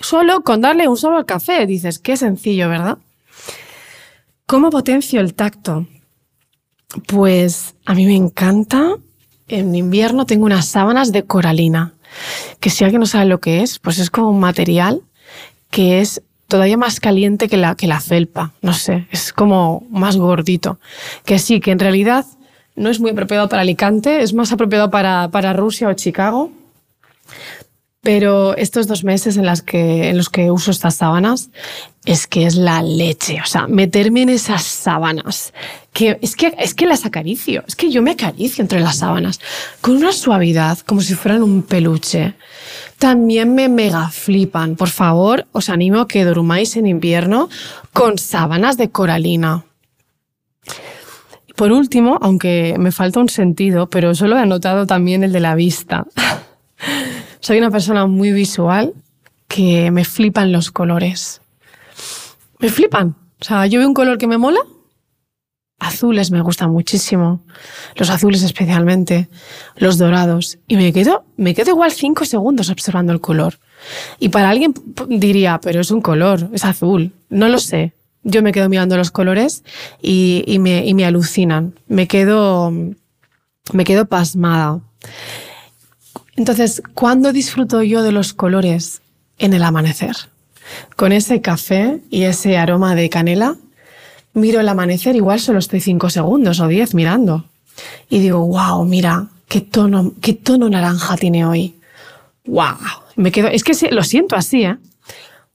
Solo 0.00 0.42
con 0.42 0.60
darle 0.60 0.88
un 0.88 0.96
solo 0.96 1.18
al 1.18 1.24
café. 1.24 1.66
Dices, 1.66 2.00
qué 2.00 2.16
sencillo, 2.16 2.68
¿verdad? 2.68 2.98
¿Cómo 4.46 4.70
potencio 4.70 5.20
el 5.20 5.34
tacto? 5.34 5.86
Pues 7.06 7.76
a 7.84 7.94
mí 7.94 8.06
me 8.06 8.16
encanta. 8.16 8.96
En 9.48 9.74
invierno 9.74 10.26
tengo 10.26 10.44
unas 10.44 10.66
sábanas 10.66 11.10
de 11.12 11.24
coralina, 11.24 11.92
que 12.60 12.70
si 12.70 12.84
alguien 12.84 13.00
no 13.00 13.06
sabe 13.06 13.24
lo 13.24 13.40
que 13.40 13.62
es, 13.62 13.78
pues 13.78 13.98
es 13.98 14.10
como 14.10 14.30
un 14.30 14.40
material 14.40 15.00
que 15.70 16.00
es 16.00 16.22
todavía 16.48 16.76
más 16.76 17.00
caliente 17.00 17.48
que 17.48 17.56
la, 17.56 17.74
que 17.74 17.86
la 17.86 18.00
felpa. 18.00 18.52
No 18.62 18.72
sé, 18.72 19.06
es 19.10 19.32
como 19.32 19.86
más 19.90 20.16
gordito. 20.16 20.78
Que 21.24 21.38
sí, 21.38 21.60
que 21.60 21.70
en 21.70 21.78
realidad 21.78 22.24
no 22.74 22.90
es 22.90 23.00
muy 23.00 23.10
apropiado 23.10 23.48
para 23.48 23.62
Alicante, 23.62 24.22
es 24.22 24.32
más 24.34 24.52
apropiado 24.52 24.90
para, 24.90 25.28
para 25.30 25.52
Rusia 25.52 25.88
o 25.88 25.92
Chicago. 25.94 26.50
Pero 28.08 28.56
estos 28.56 28.86
dos 28.86 29.04
meses 29.04 29.36
en, 29.36 29.44
los 29.44 29.60
que 30.30 30.50
uso 30.50 30.70
estas 30.70 30.94
sábanas 30.94 31.50
es 32.06 32.26
que 32.26 32.46
es 32.46 32.54
la 32.54 32.80
leche. 32.80 33.38
O 33.44 33.46
sea, 33.46 33.66
meterme 33.66 34.22
en 34.22 34.30
esas 34.30 34.62
sábanas. 34.62 35.52
Que 35.92 36.18
es, 36.22 36.34
que 36.34 36.54
es 36.58 36.72
que 36.72 36.86
las 36.86 37.04
acaricio. 37.04 37.64
Es 37.68 37.76
que 37.76 37.90
yo 37.90 38.00
me 38.00 38.12
acaricio 38.12 38.62
entre 38.62 38.80
las 38.80 38.96
sábanas. 38.96 39.40
Con 39.82 39.98
una 39.98 40.12
suavidad, 40.12 40.78
como 40.78 41.02
si 41.02 41.16
fueran 41.16 41.42
un 41.42 41.62
peluche. 41.64 42.32
También 42.96 43.54
me 43.54 43.68
mega 43.68 44.08
flipan. 44.08 44.76
Por 44.76 44.88
favor, 44.88 45.46
os 45.52 45.68
animo 45.68 46.00
a 46.00 46.08
que 46.08 46.24
durmáis 46.24 46.78
en 46.78 46.86
invierno 46.86 47.50
con 47.92 48.16
sábanas 48.16 48.78
de 48.78 48.88
coralina. 48.88 49.66
Por 51.56 51.72
último, 51.72 52.18
aunque 52.22 52.74
me 52.78 52.90
falta 52.90 53.20
un 53.20 53.28
sentido, 53.28 53.90
pero 53.90 54.14
solo 54.14 54.38
he 54.38 54.40
anotado 54.40 54.86
también 54.86 55.24
el 55.24 55.32
de 55.34 55.40
la 55.40 55.54
vista. 55.54 56.06
Soy 57.48 57.56
una 57.56 57.70
persona 57.70 58.04
muy 58.06 58.30
visual 58.30 58.92
que 59.48 59.90
me 59.90 60.04
flipan 60.04 60.52
los 60.52 60.70
colores. 60.70 61.40
Me 62.58 62.68
flipan. 62.68 63.16
O 63.40 63.42
sea, 63.42 63.64
yo 63.64 63.78
veo 63.78 63.88
un 63.88 63.94
color 63.94 64.18
que 64.18 64.26
me 64.26 64.36
mola. 64.36 64.60
Azules 65.78 66.30
me 66.30 66.42
gustan 66.42 66.70
muchísimo. 66.70 67.40
Los 67.96 68.10
azules 68.10 68.42
especialmente. 68.42 69.30
Los 69.76 69.96
dorados. 69.96 70.58
Y 70.68 70.76
me 70.76 70.92
quedo, 70.92 71.24
me 71.38 71.54
quedo 71.54 71.70
igual 71.70 71.90
cinco 71.92 72.26
segundos 72.26 72.68
observando 72.68 73.14
el 73.14 73.22
color. 73.22 73.58
Y 74.18 74.28
para 74.28 74.50
alguien 74.50 74.74
diría, 75.08 75.58
pero 75.58 75.80
es 75.80 75.90
un 75.90 76.02
color, 76.02 76.50
es 76.52 76.66
azul. 76.66 77.12
No 77.30 77.48
lo 77.48 77.58
sé 77.60 77.94
yo 78.24 78.42
me 78.42 78.52
quedo 78.52 78.68
mirando 78.68 78.98
los 78.98 79.10
colores 79.10 79.64
y, 80.02 80.58
me, 80.60 81.04
alucinan. 81.06 81.72
Me 81.86 82.06
quedo, 82.06 82.70
me 83.72 83.84
quedo 83.84 84.04
pasmada. 84.04 84.80
Entonces, 86.38 86.84
¿cuándo 86.94 87.32
disfruto 87.32 87.82
yo 87.82 88.04
de 88.04 88.12
los 88.12 88.32
colores? 88.32 89.02
En 89.38 89.54
el 89.54 89.64
amanecer. 89.64 90.14
Con 90.94 91.10
ese 91.10 91.40
café 91.40 91.98
y 92.10 92.22
ese 92.22 92.56
aroma 92.56 92.94
de 92.94 93.10
canela, 93.10 93.56
miro 94.34 94.60
el 94.60 94.68
amanecer, 94.68 95.16
igual 95.16 95.40
solo 95.40 95.58
estoy 95.58 95.80
cinco 95.80 96.10
segundos 96.10 96.60
o 96.60 96.68
diez 96.68 96.94
mirando. 96.94 97.44
Y 98.08 98.20
digo, 98.20 98.46
wow, 98.46 98.84
mira, 98.84 99.26
qué 99.48 99.62
tono, 99.62 100.12
qué 100.20 100.32
tono 100.32 100.68
naranja 100.68 101.16
tiene 101.16 101.44
hoy. 101.44 101.74
Wow. 102.46 102.76
Me 103.16 103.32
quedo, 103.32 103.48
es 103.48 103.64
que 103.64 103.90
lo 103.90 104.04
siento 104.04 104.36
así, 104.36 104.62
¿eh? 104.62 104.76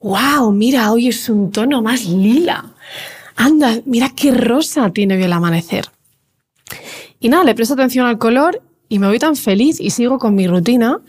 ¡Wow! 0.02 0.52
Mira, 0.52 0.91
hoy 0.91 1.08
es 1.08 1.30
un 1.30 1.50
tono 1.54 1.82
más 1.82 2.04
lila. 2.04 2.74
Anda, 3.38 3.80
mira 3.86 4.10
qué 4.10 4.34
rosa 4.34 4.89
tiene 4.89 5.15
hoy 5.15 5.24
el 5.24 5.32
amanecer. 5.32 5.86
Y 7.22 7.30
nada, 7.30 7.46
le 7.46 7.56
presto 7.56 7.76
atención 7.76 8.06
al 8.06 8.17
color 8.17 8.62
y 8.93 8.99
me 8.99 9.08
voy 9.08 9.17
tan 9.17 9.36
feliz 9.36 9.79
y 9.82 9.89
sigo 9.89 10.19
con 10.19 10.36
mi 10.36 10.45
rutina. 10.45 10.99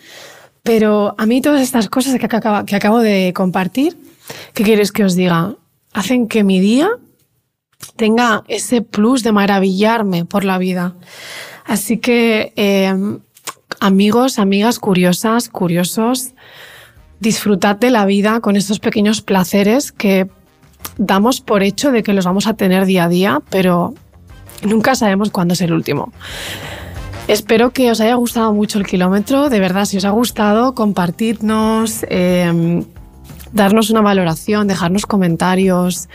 Pero 0.62 1.14
a 1.18 1.26
mí 1.26 1.42
todas 1.42 1.60
estas 1.60 1.90
cosas 1.90 2.18
que, 2.18 2.24
acabo, 2.24 2.64
que 2.64 2.74
acabo 2.74 3.00
de 3.00 3.34
compartir, 3.36 3.98
¿qué 4.54 4.64
quieres 4.64 4.90
que 4.90 5.04
os 5.04 5.14
diga? 5.16 5.56
Hacen 5.92 6.26
que 6.26 6.44
mi 6.44 6.60
día 6.60 6.88
tenga 7.96 8.42
ese 8.48 8.80
plus 8.80 9.22
de 9.22 9.32
maravillarme 9.32 10.24
por 10.24 10.46
la 10.46 10.56
vida. 10.56 10.94
Así 11.66 11.98
que, 11.98 12.54
em, 12.56 13.18
amigos, 13.80 14.38
amigas 14.38 14.78
curiosas, 14.78 15.50
curiosos, 15.50 16.32
disfrutad 17.20 17.76
de 17.76 17.90
la 17.90 18.06
vida 18.06 18.40
con 18.40 18.56
estos 18.56 18.78
pequeños 18.80 19.20
placeres 19.20 19.92
que 19.92 20.30
damos 20.96 21.42
por 21.42 21.62
hecho 21.62 21.92
de 21.92 22.02
que 22.02 22.14
los 22.14 22.24
vamos 22.24 22.46
a 22.46 22.54
tener 22.54 22.86
día 22.86 23.04
a 23.04 23.08
día, 23.10 23.42
pero 23.50 23.92
nunca 24.62 24.94
sabemos 24.94 25.28
cuándo 25.28 25.52
es 25.52 25.60
el 25.60 25.74
último. 25.74 26.14
Espero 27.26 27.70
que 27.70 27.90
os 27.90 28.00
haya 28.00 28.14
gustado 28.16 28.52
mucho 28.52 28.78
el 28.78 28.86
kilómetro. 28.86 29.48
De 29.48 29.58
verdad, 29.58 29.86
si 29.86 29.96
os 29.96 30.04
ha 30.04 30.10
gustado, 30.10 30.74
compartidnos. 30.74 32.04
Em, 32.10 32.84
darnos 33.54 33.88
una 33.88 34.02
valoración, 34.02 34.66
dejarnos 34.66 35.06
comentarios, 35.06 36.08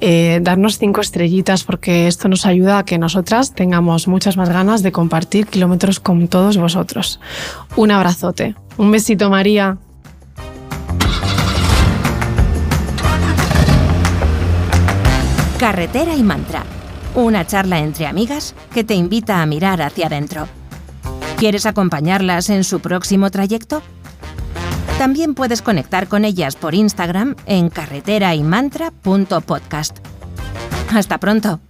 eh, 0.00 0.40
darnos 0.42 0.78
cinco 0.78 1.00
estrellitas, 1.02 1.62
porque 1.62 2.08
esto 2.08 2.28
nos 2.28 2.46
ayuda 2.46 2.78
a 2.78 2.84
que 2.84 2.98
nosotras 2.98 3.54
tengamos 3.54 4.08
muchas 4.08 4.36
más 4.36 4.48
ganas 4.48 4.82
de 4.82 4.90
compartir 4.92 5.46
kilómetros 5.46 6.00
con 6.00 6.26
todos 6.26 6.56
vosotros. 6.56 7.20
Un 7.76 7.92
abrazote. 7.92 8.56
Un 8.76 8.90
besito, 8.90 9.30
María. 9.30 9.78
Carretera 15.58 16.14
y 16.14 16.22
Mantra. 16.22 16.64
Una 17.16 17.44
charla 17.46 17.78
entre 17.78 18.06
amigas 18.06 18.54
que 18.74 18.84
te 18.84 18.94
invita 18.94 19.40
a 19.40 19.46
mirar 19.46 19.80
hacia 19.80 20.08
adentro. 20.08 20.46
¿Quieres 21.38 21.64
acompañarlas 21.64 22.50
en 22.50 22.62
su 22.62 22.80
próximo 22.80 23.30
trayecto? 23.30 23.80
También 24.98 25.32
puedes 25.34 25.62
conectar 25.62 26.08
con 26.08 26.26
ellas 26.26 26.56
por 26.56 26.74
Instagram 26.74 27.34
en 27.46 27.70
carreteraymantra.podcast. 27.70 29.96
Hasta 30.92 31.16
pronto. 31.18 31.60